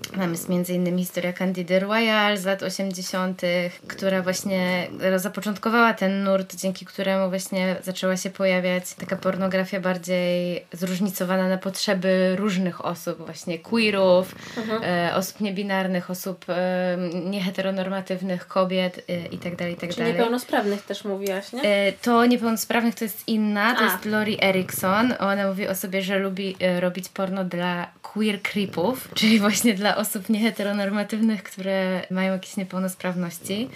Tam 0.09 0.31
jest 0.31 0.51
m.in. 0.51 0.99
historia 0.99 1.33
Candidy 1.33 1.81
Royal 1.81 2.37
z 2.39 2.45
lat 2.45 2.63
80., 2.63 3.43
która 3.89 4.23
właśnie 4.23 4.87
zapoczątkowała 5.17 5.95
ten 5.95 6.25
nurt, 6.25 6.57
dzięki 6.57 6.87
któremu 6.87 7.29
właśnie 7.29 7.77
zaczęła 7.83 8.17
się 8.17 8.31
pojawiać 8.31 8.95
taka 8.95 9.17
pornografia 9.17 9.81
bardziej 9.81 10.65
zróżnicowana 10.73 11.49
na 11.49 11.59
potrzeby 11.59 12.37
różnych 12.39 12.85
osób, 12.85 13.19
właśnie 13.27 13.59
queerów, 13.59 14.35
e, 14.83 15.13
osób 15.15 15.41
niebinarnych, 15.41 16.11
osób 16.11 16.45
e, 16.49 16.97
nieheteronormatywnych, 17.25 18.47
kobiet 18.47 19.05
e, 19.09 19.27
i 19.27 19.39
tak 19.39 19.57
dalej, 19.57 19.75
i 19.75 19.77
tak 19.77 19.91
Czy 19.91 19.97
dalej. 19.97 20.13
niepełnosprawnych 20.13 20.83
też 20.83 21.05
mówiłaś, 21.05 21.53
nie? 21.53 21.63
E, 21.63 21.93
To 21.93 22.27
niepełnosprawnych 22.27 22.95
to 22.95 23.05
jest 23.05 23.29
inna, 23.29 23.75
to 23.75 23.81
A. 23.81 23.85
jest 23.85 24.05
Lori 24.05 24.39
Erickson. 24.45 25.15
Ona 25.19 25.49
mówi 25.49 25.69
o 25.69 25.75
sobie, 25.75 26.03
że 26.03 26.19
lubi 26.19 26.57
e, 26.61 26.81
robić 26.81 27.09
porno 27.09 27.45
dla 27.45 27.87
queer 28.03 28.43
creepów, 28.43 29.09
czyli 29.15 29.39
właśnie 29.41 29.75
dla 29.75 29.94
osób 29.97 30.29
nieheteronormatywnych, 30.29 31.43
które 31.43 32.03
mają 32.11 32.33
jakieś 32.33 32.57
niepełnosprawności. 32.57 33.71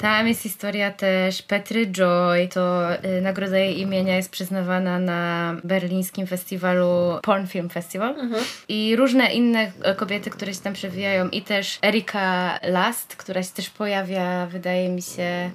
Tam 0.00 0.28
jest 0.28 0.42
historia 0.42 0.90
też 0.90 1.42
Petry 1.42 1.86
Joy, 1.86 2.48
to 2.48 2.92
e, 2.94 3.20
nagroda 3.20 3.58
jej 3.58 3.80
imienia 3.80 4.16
jest 4.16 4.30
przyznawana 4.30 4.98
na 4.98 5.54
berlińskim 5.64 6.26
festiwalu 6.26 7.18
Porn 7.22 7.46
Film 7.46 7.70
Festival. 7.70 8.14
I 8.68 8.96
różne 8.96 9.32
inne 9.32 9.72
e, 9.82 9.94
kobiety, 9.94 10.30
które 10.30 10.54
się 10.54 10.60
tam 10.60 10.72
przewijają 10.72 11.28
i 11.28 11.42
też 11.42 11.78
Erika 11.82 12.58
Last, 12.62 13.16
która 13.16 13.42
się 13.42 13.50
też 13.50 13.70
pojawia, 13.70 14.46
wydaje 14.46 14.88
mi 14.88 15.02
się, 15.02 15.50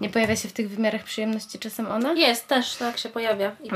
nie 0.00 0.10
pojawia 0.10 0.36
się 0.36 0.48
w 0.48 0.52
tych 0.52 0.70
wymiarach 0.70 1.02
przyjemności 1.04 1.58
czasem 1.58 1.86
ona? 1.86 2.12
Jest, 2.12 2.48
też 2.48 2.76
tak 2.76 2.98
się 2.98 3.08
pojawia. 3.08 3.52
I 3.62 3.70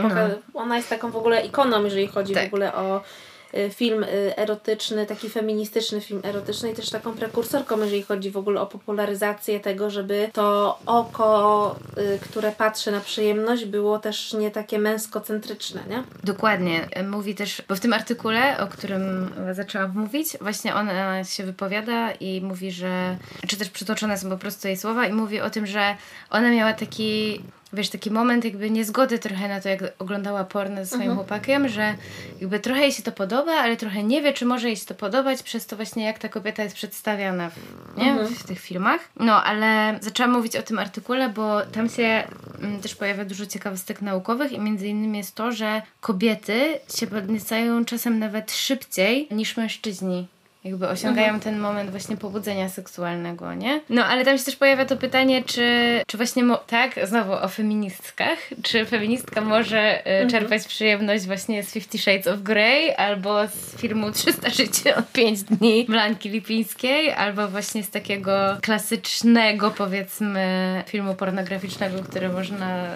ona 0.54 0.76
jest 0.76 0.88
taką 0.88 1.10
w 1.10 1.16
ogóle 1.16 1.46
ikoną, 1.46 1.84
jeżeli 1.84 2.06
chodzi 2.06 2.34
Tak. 2.34 2.44
w 2.44 2.46
ogóle 2.46 2.74
o 2.74 2.96
y, 2.96 3.27
film 3.74 4.04
y, 4.04 4.36
erotyczny, 4.36 5.06
taki 5.06 5.30
feministyczny 5.30 6.00
film 6.00 6.20
erotyczny 6.24 6.70
i 6.70 6.74
też 6.74 6.90
taką 6.90 7.12
prekursorką, 7.12 7.78
jeżeli 7.78 8.02
chodzi 8.02 8.30
w 8.30 8.36
ogóle 8.36 8.60
o 8.60 8.66
popularyzację 8.66 9.60
tego, 9.60 9.90
żeby 9.90 10.30
to 10.32 10.78
oko, 10.86 11.76
y, 11.98 12.18
które 12.18 12.52
patrzy 12.52 12.90
na 12.90 13.00
przyjemność, 13.00 13.64
było 13.64 13.98
też 13.98 14.32
nie 14.32 14.50
takie 14.50 14.78
męskocentryczne, 14.78 15.80
nie? 15.90 16.02
Dokładnie. 16.24 16.88
Mówi 17.10 17.34
też, 17.34 17.62
bo 17.68 17.76
w 17.76 17.80
tym 17.80 17.92
artykule, 17.92 18.58
o 18.58 18.66
którym 18.66 19.30
zaczęłam 19.52 19.92
mówić, 19.94 20.28
właśnie 20.40 20.74
ona 20.74 21.24
się 21.24 21.44
wypowiada 21.44 22.12
i 22.12 22.40
mówi, 22.40 22.72
że, 22.72 23.16
czy 23.46 23.56
też 23.56 23.70
przytoczone 23.70 24.18
są 24.18 24.30
po 24.30 24.38
prostu 24.38 24.68
jej 24.68 24.76
słowa 24.76 25.06
i 25.06 25.12
mówi 25.12 25.40
o 25.40 25.50
tym, 25.50 25.66
że 25.66 25.96
ona 26.30 26.50
miała 26.50 26.72
taki 26.72 27.42
wiesz, 27.72 27.88
taki 27.90 28.10
moment 28.10 28.44
jakby 28.44 28.70
niezgody 28.70 29.18
trochę 29.18 29.48
na 29.48 29.60
to, 29.60 29.68
jak 29.68 29.80
oglądała 29.98 30.44
porno 30.44 30.76
ze 30.76 30.86
swoim 30.86 31.02
mhm. 31.02 31.16
chłopakiem, 31.16 31.68
że 31.68 31.94
jakby 32.40 32.60
trochę 32.60 32.80
jej 32.80 32.92
się 32.92 33.02
to 33.02 33.12
podoba, 33.12 33.52
ale 33.52 33.76
trochę 33.76 34.02
nie 34.02 34.22
wie, 34.22 34.32
czy 34.32 34.46
może 34.46 34.66
jej 34.66 34.76
się 34.76 34.86
to 34.86 34.94
podobać 34.94 35.42
przez 35.42 35.66
to 35.66 35.76
właśnie, 35.76 36.04
jak 36.04 36.18
ta 36.18 36.28
kobieta 36.28 36.62
jest 36.62 36.74
przedstawiana 36.74 37.50
w, 37.50 37.56
nie? 37.96 38.10
Mhm. 38.10 38.28
w 38.28 38.44
tych 38.44 38.60
filmach. 38.60 39.00
No, 39.16 39.44
ale 39.44 39.98
zaczęłam 40.00 40.32
mówić 40.32 40.56
o 40.56 40.62
tym 40.62 40.78
artykule, 40.78 41.28
bo 41.28 41.62
tam 41.62 41.88
się 41.88 42.02
m, 42.02 42.24
mm, 42.62 42.80
też 42.80 42.94
pojawia 42.94 43.24
dużo 43.24 43.46
ciekawostek 43.46 44.02
naukowych 44.02 44.52
i 44.52 44.60
między 44.60 44.88
innymi 44.88 45.18
jest 45.18 45.34
to, 45.34 45.52
że 45.52 45.82
kobiety 46.00 46.78
się 46.96 47.06
podniecają 47.06 47.84
czasem 47.84 48.18
nawet 48.18 48.52
szybciej 48.52 49.28
niż 49.30 49.56
mężczyźni 49.56 50.26
jakby 50.64 50.88
osiągają 50.88 51.26
mhm. 51.26 51.40
ten 51.40 51.58
moment 51.58 51.90
właśnie 51.90 52.16
pobudzenia 52.16 52.68
seksualnego, 52.68 53.54
nie? 53.54 53.80
No, 53.90 54.04
ale 54.04 54.24
tam 54.24 54.38
się 54.38 54.44
też 54.44 54.56
pojawia 54.56 54.84
to 54.84 54.96
pytanie, 54.96 55.42
czy, 55.42 56.00
czy 56.06 56.16
właśnie, 56.16 56.42
tak, 56.66 57.06
znowu 57.06 57.32
o 57.32 57.48
feministkach, 57.48 58.38
czy 58.62 58.86
feministka 58.86 59.40
może 59.40 60.00
y, 60.00 60.10
mhm. 60.10 60.30
czerpać 60.30 60.66
przyjemność 60.66 61.26
właśnie 61.26 61.62
z 61.62 61.72
Fifty 61.72 61.98
Shades 61.98 62.26
of 62.26 62.40
Grey, 62.40 62.94
albo 62.96 63.46
z 63.46 63.76
filmu 63.80 64.12
300 64.12 64.50
życie 64.50 64.96
od 64.96 65.12
5 65.12 65.42
dni 65.42 65.84
Blanki 65.84 66.28
Lipińskiej, 66.28 67.12
albo 67.12 67.48
właśnie 67.48 67.82
z 67.82 67.90
takiego 67.90 68.56
klasycznego, 68.62 69.70
powiedzmy, 69.70 70.84
filmu 70.86 71.14
pornograficznego, 71.14 72.02
który 72.02 72.28
można 72.28 72.86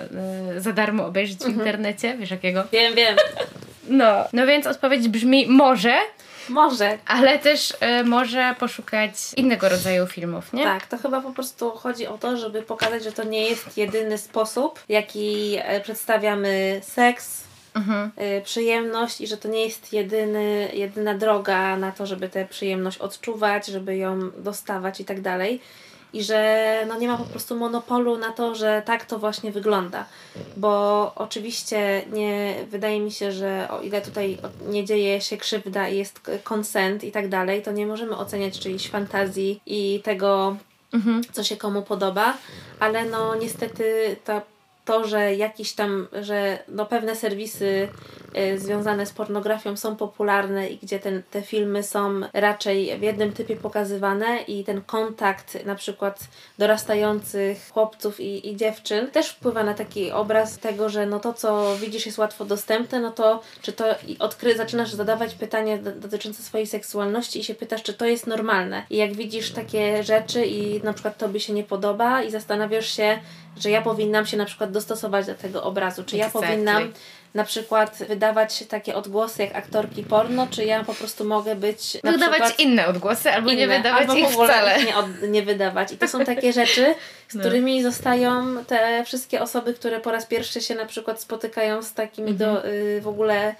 y, 0.56 0.60
za 0.60 0.72
darmo 0.72 1.06
obejrzeć 1.06 1.38
w 1.38 1.42
mhm. 1.42 1.58
internecie, 1.58 2.16
wiesz 2.18 2.30
jakiego? 2.30 2.64
Wiem, 2.72 2.94
wiem. 2.94 3.16
No, 3.88 4.24
no 4.32 4.46
więc 4.46 4.66
odpowiedź 4.66 5.08
brzmi 5.08 5.46
może, 5.46 5.94
może. 6.48 6.98
Ale 7.06 7.38
też 7.38 7.70
y, 7.70 8.04
może 8.04 8.54
poszukać 8.58 9.12
innego 9.36 9.68
rodzaju 9.68 10.06
filmów, 10.06 10.52
nie? 10.52 10.64
Tak, 10.64 10.86
to 10.86 10.98
chyba 10.98 11.20
po 11.20 11.32
prostu 11.32 11.70
chodzi 11.70 12.06
o 12.06 12.18
to, 12.18 12.36
żeby 12.36 12.62
pokazać, 12.62 13.04
że 13.04 13.12
to 13.12 13.24
nie 13.24 13.48
jest 13.48 13.78
jedyny 13.78 14.18
sposób, 14.18 14.80
jaki 14.88 15.56
e, 15.58 15.80
przedstawiamy 15.80 16.80
seks, 16.84 17.44
mhm. 17.74 18.10
y, 18.38 18.42
przyjemność 18.44 19.20
i 19.20 19.26
że 19.26 19.36
to 19.36 19.48
nie 19.48 19.64
jest 19.64 19.92
jedyny, 19.92 20.70
jedyna 20.72 21.14
droga 21.14 21.76
na 21.76 21.92
to, 21.92 22.06
żeby 22.06 22.28
tę 22.28 22.46
przyjemność 22.46 22.98
odczuwać, 22.98 23.66
żeby 23.66 23.96
ją 23.96 24.30
dostawać 24.30 25.00
i 25.00 25.04
tak 25.04 25.20
dalej 25.20 25.60
i 26.12 26.22
że 26.22 26.84
no 26.88 26.98
nie 26.98 27.08
ma 27.08 27.16
po 27.16 27.24
prostu 27.24 27.56
monopolu 27.56 28.18
na 28.18 28.32
to, 28.32 28.54
że 28.54 28.82
tak 28.84 29.04
to 29.04 29.18
właśnie 29.18 29.52
wygląda. 29.52 30.04
Bo 30.56 31.12
oczywiście 31.14 32.02
nie 32.12 32.54
wydaje 32.68 33.00
mi 33.00 33.12
się, 33.12 33.32
że 33.32 33.68
o 33.70 33.80
ile 33.80 34.00
tutaj 34.00 34.38
nie 34.68 34.84
dzieje 34.84 35.20
się 35.20 35.36
krzywda 35.36 35.88
i 35.88 35.98
jest 35.98 36.30
konsent 36.44 37.04
i 37.04 37.12
tak 37.12 37.28
dalej, 37.28 37.62
to 37.62 37.72
nie 37.72 37.86
możemy 37.86 38.16
oceniać 38.16 38.58
czyjejś 38.58 38.88
fantazji 38.88 39.60
i 39.66 40.00
tego, 40.04 40.56
mhm. 40.92 41.22
co 41.32 41.44
się 41.44 41.56
komu 41.56 41.82
podoba, 41.82 42.36
ale 42.80 43.04
no 43.04 43.34
niestety 43.34 44.16
ta 44.24 44.42
to, 44.84 45.06
że 45.06 45.34
jakiś 45.34 45.72
tam, 45.72 46.08
że 46.22 46.58
no 46.68 46.86
pewne 46.86 47.16
serwisy 47.16 47.88
związane 48.56 49.06
z 49.06 49.12
pornografią 49.12 49.76
są 49.76 49.96
popularne 49.96 50.68
i 50.68 50.78
gdzie 50.78 50.98
ten, 50.98 51.22
te 51.30 51.42
filmy 51.42 51.82
są 51.82 52.20
raczej 52.32 52.98
w 52.98 53.02
jednym 53.02 53.32
typie 53.32 53.56
pokazywane 53.56 54.38
i 54.42 54.64
ten 54.64 54.82
kontakt 54.82 55.64
na 55.64 55.74
przykład 55.74 56.20
dorastających 56.58 57.70
chłopców 57.70 58.20
i, 58.20 58.48
i 58.48 58.56
dziewczyn 58.56 59.10
też 59.10 59.28
wpływa 59.28 59.64
na 59.64 59.74
taki 59.74 60.10
obraz 60.10 60.58
tego, 60.58 60.88
że 60.88 61.06
no 61.06 61.20
to 61.20 61.32
co 61.32 61.76
widzisz 61.80 62.06
jest 62.06 62.18
łatwo 62.18 62.44
dostępne, 62.44 63.00
no 63.00 63.10
to 63.10 63.40
czy 63.62 63.72
to 63.72 63.84
odkry 64.18 64.56
zaczynasz 64.56 64.92
zadawać 64.92 65.34
pytania 65.34 65.78
dotyczące 65.78 66.42
swojej 66.42 66.66
seksualności 66.66 67.40
i 67.40 67.44
się 67.44 67.54
pytasz, 67.54 67.82
czy 67.82 67.94
to 67.94 68.06
jest 68.06 68.26
normalne. 68.26 68.82
I 68.90 68.96
jak 68.96 69.12
widzisz 69.12 69.50
takie 69.52 70.02
rzeczy 70.02 70.44
i 70.46 70.82
na 70.82 70.92
przykład 70.92 71.18
tobie 71.18 71.40
się 71.40 71.52
nie 71.52 71.64
podoba 71.64 72.22
i 72.22 72.30
zastanawiasz 72.30 72.96
się, 72.96 73.18
że 73.60 73.70
ja 73.70 73.82
powinnam 73.82 74.26
się 74.26 74.36
na 74.36 74.44
przykład 74.44 74.70
dostosować 74.70 75.26
do 75.26 75.34
tego 75.34 75.62
obrazu, 75.62 76.04
czy 76.04 76.16
exactly. 76.16 76.40
ja 76.40 76.48
powinnam 76.48 76.92
na 77.34 77.44
przykład 77.44 77.98
wydawać 78.08 78.64
takie 78.68 78.94
odgłosy 78.94 79.42
jak 79.42 79.56
aktorki 79.56 80.02
porno, 80.02 80.46
czy 80.50 80.64
ja 80.64 80.84
po 80.84 80.94
prostu 80.94 81.24
mogę 81.24 81.56
być 81.56 81.98
Wydawać 82.04 82.54
inne 82.58 82.86
odgłosy, 82.86 83.30
albo 83.30 83.50
inne, 83.50 83.60
nie 83.60 83.68
wydawać 83.68 84.00
albo 84.00 84.14
ich 84.14 84.28
wcale. 84.28 84.84
Nie, 84.84 84.96
od, 84.96 85.06
nie 85.28 85.42
wydawać. 85.42 85.92
I 85.92 85.96
to 85.96 86.08
są 86.08 86.24
takie 86.24 86.52
rzeczy, 86.62 86.94
z 87.28 87.34
no. 87.34 87.40
którymi 87.40 87.82
zostają 87.82 88.64
te 88.64 89.04
wszystkie 89.04 89.42
osoby, 89.42 89.74
które 89.74 90.00
po 90.00 90.12
raz 90.12 90.26
pierwszy 90.26 90.60
się 90.60 90.74
na 90.74 90.86
przykład 90.86 91.20
spotykają 91.20 91.82
z 91.82 91.92
takimi 91.92 92.30
mhm. 92.30 92.54
do, 92.54 92.68
y, 92.68 93.00
w 93.00 93.08
ogóle 93.08 93.54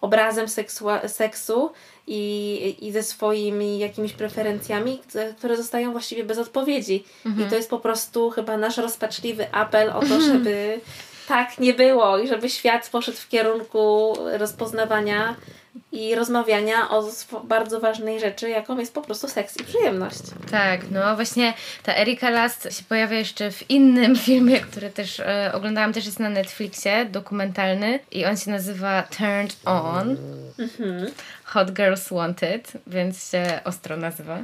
obrazem 0.00 0.46
seksua- 0.46 1.08
seksu 1.08 1.72
i, 2.06 2.76
i 2.80 2.92
ze 2.92 3.02
swoimi 3.02 3.78
jakimiś 3.78 4.12
preferencjami, 4.12 5.00
które 5.38 5.56
zostają 5.56 5.92
właściwie 5.92 6.24
bez 6.24 6.38
odpowiedzi. 6.38 7.04
Mhm. 7.26 7.46
I 7.46 7.50
to 7.50 7.56
jest 7.56 7.70
po 7.70 7.78
prostu 7.78 8.30
chyba 8.30 8.56
nasz 8.56 8.76
rozpaczliwy 8.76 9.52
apel 9.52 9.90
o 9.90 10.00
to, 10.00 10.20
żeby 10.32 10.80
tak 11.28 11.58
nie 11.58 11.74
było 11.74 12.18
i 12.18 12.28
żeby 12.28 12.50
świat 12.50 12.88
poszedł 12.90 13.18
w 13.18 13.28
kierunku 13.28 14.14
rozpoznawania 14.38 15.34
i 15.92 16.14
rozmawiania 16.14 16.90
o 16.90 17.04
bardzo 17.44 17.80
ważnej 17.80 18.20
rzeczy, 18.20 18.48
jaką 18.48 18.78
jest 18.78 18.94
po 18.94 19.02
prostu 19.02 19.28
seks 19.28 19.56
i 19.60 19.64
przyjemność. 19.64 20.20
Tak, 20.50 20.80
no 20.90 21.16
właśnie 21.16 21.54
ta 21.82 21.96
Erika 21.96 22.30
Last 22.30 22.62
się 22.62 22.84
pojawia 22.88 23.18
jeszcze 23.18 23.50
w 23.50 23.70
innym 23.70 24.16
filmie, 24.26 24.60
który 24.60 24.90
też 24.90 25.20
e, 25.20 25.50
oglądałam, 25.54 25.92
też 25.92 26.06
jest 26.06 26.20
na 26.20 26.30
Netflixie, 26.30 27.04
dokumentalny 27.04 28.00
i 28.10 28.24
on 28.24 28.36
się 28.36 28.50
nazywa 28.50 29.02
Turned 29.02 29.56
On. 29.64 30.16
Mhm. 30.58 31.10
Hot 31.44 31.70
Girls 31.70 32.08
Wanted, 32.08 32.72
więc 32.86 33.30
się 33.30 33.60
ostro 33.64 33.96
nazywa. 33.96 34.38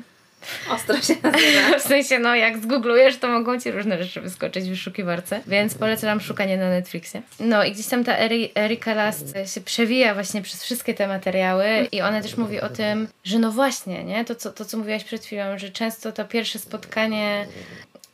Ostro 0.70 1.02
się 1.02 1.14
nazywa. 1.22 1.78
w 1.78 1.82
sensie, 1.82 2.18
no 2.18 2.34
jak 2.34 2.58
zgooglujesz, 2.58 3.16
to 3.16 3.28
mogą 3.28 3.60
ci 3.60 3.70
różne 3.70 4.02
rzeczy 4.04 4.20
wyskoczyć 4.20 4.64
w 4.64 4.68
wyszukiwarce, 4.68 5.40
więc 5.46 5.74
polecam 5.74 6.20
szukanie 6.20 6.56
na 6.56 6.68
Netflixie. 6.68 7.22
No 7.40 7.64
i 7.64 7.72
gdzieś 7.72 7.86
tam 7.86 8.04
ta 8.04 8.16
Eri 8.16 8.52
Erika 8.54 8.94
Last 8.94 9.34
się 9.54 9.60
przewija 9.60 10.14
właśnie 10.14 10.42
przez 10.42 10.62
wszystkie 10.62 10.94
te 10.94 11.08
materiały 11.08 11.88
i 11.92 12.00
ona 12.00 12.22
też 12.22 12.36
mówi 12.36 12.60
o 12.60 12.68
tym, 12.68 13.08
że 13.24 13.38
no 13.38 13.52
właśnie, 13.52 14.04
nie? 14.04 14.24
To, 14.24 14.34
co, 14.34 14.52
to, 14.52 14.64
co 14.64 14.78
mówiłaś 14.78 15.04
przed 15.04 15.24
chwilą, 15.24 15.58
że 15.58 15.70
często 15.70 16.12
to 16.12 16.24
pierwsze 16.24 16.58
spotkanie 16.58 17.46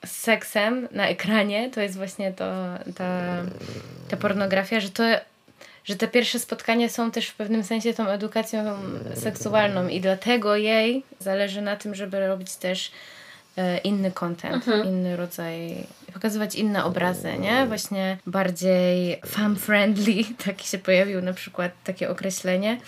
z 0.07 0.11
seksem 0.11 0.89
na 0.93 1.09
ekranie 1.09 1.71
to 1.71 1.81
jest 1.81 1.97
właśnie 1.97 2.33
to, 2.33 2.45
ta, 2.97 3.23
ta 4.09 4.17
pornografia, 4.17 4.81
że 4.81 4.91
to 4.91 5.05
że 5.85 5.97
te 5.97 6.09
pierwsze 6.09 6.39
spotkania 6.39 6.89
są 6.89 7.11
też 7.11 7.29
w 7.29 7.35
pewnym 7.35 7.65
sensie 7.65 7.95
tą 7.95 8.09
edukacją 8.09 8.65
seksualną 9.15 9.89
i 9.89 10.01
dlatego 10.01 10.57
jej 10.57 11.03
zależy 11.19 11.63
na 11.63 11.77
tym, 11.77 11.95
żeby 11.95 12.27
robić 12.27 12.57
też 12.57 12.93
inny 13.85 14.11
content, 14.11 14.69
mhm. 14.69 14.89
inny 14.89 15.17
rodzaj, 15.17 15.87
pokazywać 16.13 16.55
inne 16.55 16.85
obrazy, 16.85 17.39
nie? 17.39 17.67
Właśnie 17.67 18.19
bardziej 18.27 19.21
fan-friendly, 19.27 20.25
taki 20.47 20.69
się 20.69 20.79
pojawił 20.79 21.23
na 21.23 21.33
przykład 21.33 21.73
takie 21.85 22.11
określenie, 22.11 22.81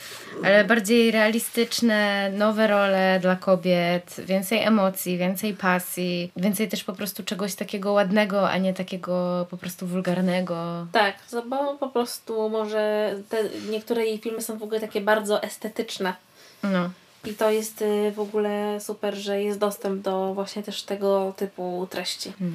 ale 0.44 0.64
bardziej 0.64 1.11
realistyczne, 1.11 2.31
nowe 2.31 2.66
role 2.66 3.18
dla 3.22 3.37
kobiet, 3.37 4.16
więcej 4.18 4.59
emocji, 4.59 5.18
więcej 5.18 5.55
pasji, 5.55 6.33
więcej 6.37 6.68
też 6.68 6.85
po 6.85 6.92
prostu 6.92 7.22
czegoś 7.22 7.55
takiego 7.55 7.92
ładnego, 7.92 8.51
a 8.51 8.59
nie 8.59 8.75
takiego 8.75 9.46
po 9.51 9.57
prostu 9.57 9.87
wulgarnego. 9.87 10.87
Tak, 10.92 11.14
bo 11.48 11.77
po 11.77 11.88
prostu 11.88 12.48
może 12.48 13.14
te, 13.29 13.37
niektóre 13.70 14.07
jej 14.07 14.18
filmy 14.18 14.42
są 14.42 14.59
w 14.59 14.62
ogóle 14.62 14.81
takie 14.81 15.01
bardzo 15.01 15.42
estetyczne. 15.42 16.14
No. 16.62 16.90
I 17.24 17.35
to 17.35 17.50
jest 17.50 17.82
y, 17.82 18.12
w 18.12 18.20
ogóle 18.20 18.80
super, 18.80 19.14
że 19.14 19.42
jest 19.42 19.58
dostęp 19.58 20.02
do 20.02 20.35
właśnie 20.35 20.62
też 20.62 20.82
tego 20.82 21.35
typu 21.37 21.87
treści. 21.90 22.32
No. 22.40 22.46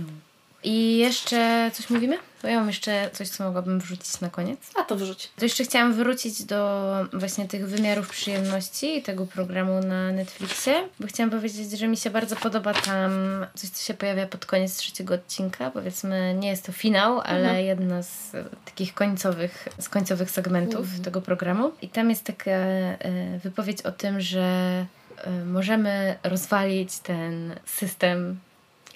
I 0.68 0.98
jeszcze 0.98 1.72
coś 1.74 1.90
mówimy? 1.90 2.18
To 2.42 2.48
ja 2.48 2.60
mam 2.60 2.68
jeszcze 2.68 3.10
coś, 3.14 3.30
co 3.30 3.44
mogłabym 3.44 3.80
wrzucić 3.80 4.22
na 4.22 4.30
koniec. 4.30 4.60
A 4.76 4.84
to 4.84 4.96
wrzuć. 4.96 5.30
To 5.36 5.46
jeszcze 5.46 5.64
chciałam 5.64 5.94
wrócić 5.94 6.44
do 6.44 6.92
właśnie 7.14 7.48
tych 7.48 7.68
wymiarów 7.68 8.10
przyjemności 8.10 8.98
i 8.98 9.02
tego 9.02 9.26
programu 9.26 9.80
na 9.80 10.12
Netflixie, 10.12 10.90
bo 11.00 11.08
chciałam 11.08 11.30
powiedzieć, 11.30 11.72
że 11.72 11.88
mi 11.88 11.98
się 11.98 12.10
bardzo 12.10 12.36
podoba 12.36 12.74
tam 12.74 13.12
coś, 13.56 13.70
co 13.70 13.86
się 13.86 13.94
pojawia 13.94 14.28
pod 14.28 14.46
koniec 14.46 14.78
trzeciego 14.78 15.14
odcinka. 15.14 15.72
Powiedzmy, 15.72 16.36
nie 16.40 16.50
jest 16.50 16.66
to 16.66 16.72
finał, 16.72 17.20
ale 17.20 17.40
mhm. 17.40 17.66
jedna 17.66 18.04
z 18.04 18.32
takich 18.66 18.94
końcowych, 18.94 19.68
z 19.80 19.90
końcowych 19.90 20.32
segmentów 20.32 20.86
mhm. 20.86 21.04
tego 21.04 21.22
programu. 21.22 21.72
I 21.82 21.90
tam 21.90 22.10
jest 22.10 22.24
taka 22.24 22.52
e, 22.52 23.40
wypowiedź 23.44 23.82
o 23.82 23.92
tym, 23.92 24.22
że 24.22 24.86
e, 25.18 25.46
możemy 25.46 26.18
rozwalić 26.24 27.00
ten 27.00 27.56
system 27.66 28.40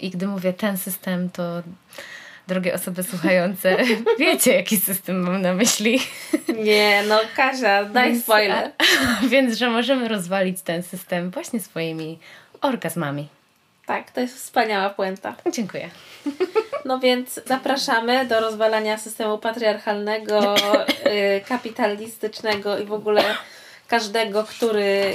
i 0.01 0.09
gdy 0.09 0.27
mówię 0.27 0.53
ten 0.53 0.77
system, 0.77 1.29
to 1.29 1.43
drogie 2.47 2.73
osoby 2.73 3.03
słuchające, 3.03 3.77
wiecie, 4.19 4.53
jaki 4.53 4.77
system 4.77 5.19
mam 5.19 5.41
na 5.41 5.53
myśli. 5.53 5.99
Nie, 6.63 7.03
no 7.07 7.19
Kasia, 7.35 7.83
daj 7.83 8.11
Więc- 8.11 8.23
spoiler. 8.23 8.71
Więc, 9.31 9.57
że 9.57 9.69
możemy 9.69 10.07
rozwalić 10.07 10.61
ten 10.61 10.83
system 10.83 11.31
właśnie 11.31 11.59
swoimi 11.59 12.19
orgazmami. 12.61 13.27
Tak, 13.85 14.11
to 14.11 14.21
jest 14.21 14.35
wspaniała 14.35 14.89
puenta. 14.89 15.35
Dziękuję. 15.51 15.89
No 16.85 16.99
więc 16.99 17.39
zapraszamy 17.45 18.25
do 18.25 18.39
rozwalania 18.39 18.97
systemu 18.97 19.37
patriarchalnego, 19.37 20.55
y, 21.37 21.41
kapitalistycznego 21.47 22.77
i 22.77 22.85
w 22.85 22.93
ogóle 22.93 23.23
każdego, 23.91 24.43
który 24.43 25.13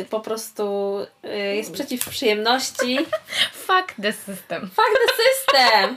y, 0.00 0.04
po 0.10 0.20
prostu 0.20 0.96
y, 1.24 1.56
jest 1.56 1.72
przeciw 1.72 2.08
przyjemności. 2.08 2.98
Fuck 3.52 3.94
the 4.02 4.12
system. 4.12 4.70
Fuck 4.76 4.90
the 5.06 5.12
system! 5.22 5.96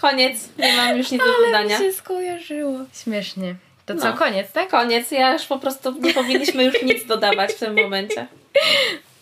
Koniec, 0.00 0.48
nie 0.58 0.76
mam 0.76 0.98
już 0.98 1.10
nic 1.10 1.22
do 1.22 1.28
Ale 1.38 1.46
dodania. 1.46 1.78
mi 1.78 1.84
się 1.84 1.92
skojarzyło. 1.92 2.78
Śmiesznie. 3.02 3.54
To 3.86 3.96
co, 3.96 4.04
No. 4.10 4.16
koniec, 4.16 4.52
tak? 4.52 4.68
Koniec, 4.68 5.10
ja 5.10 5.32
już 5.32 5.46
po 5.46 5.58
prostu 5.58 5.92
nie 6.00 6.14
powinniśmy 6.14 6.64
już 6.64 6.82
nic 6.82 7.06
dodawać 7.06 7.52
w 7.52 7.58
tym 7.58 7.74
momencie. 7.82 8.26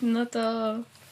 No 0.01 0.25
to 0.25 0.39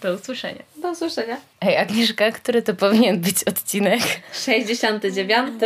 do 0.01 0.14
usłyszenia. 0.14 0.64
Do 0.82 0.91
usłyszenia. 0.91 1.38
Ej, 1.62 1.78
Agnieszka, 1.78 2.32
który 2.32 2.62
to 2.62 2.74
powinien 2.74 3.20
być 3.20 3.43
odcinek? 3.43 4.01
69. 4.34 5.62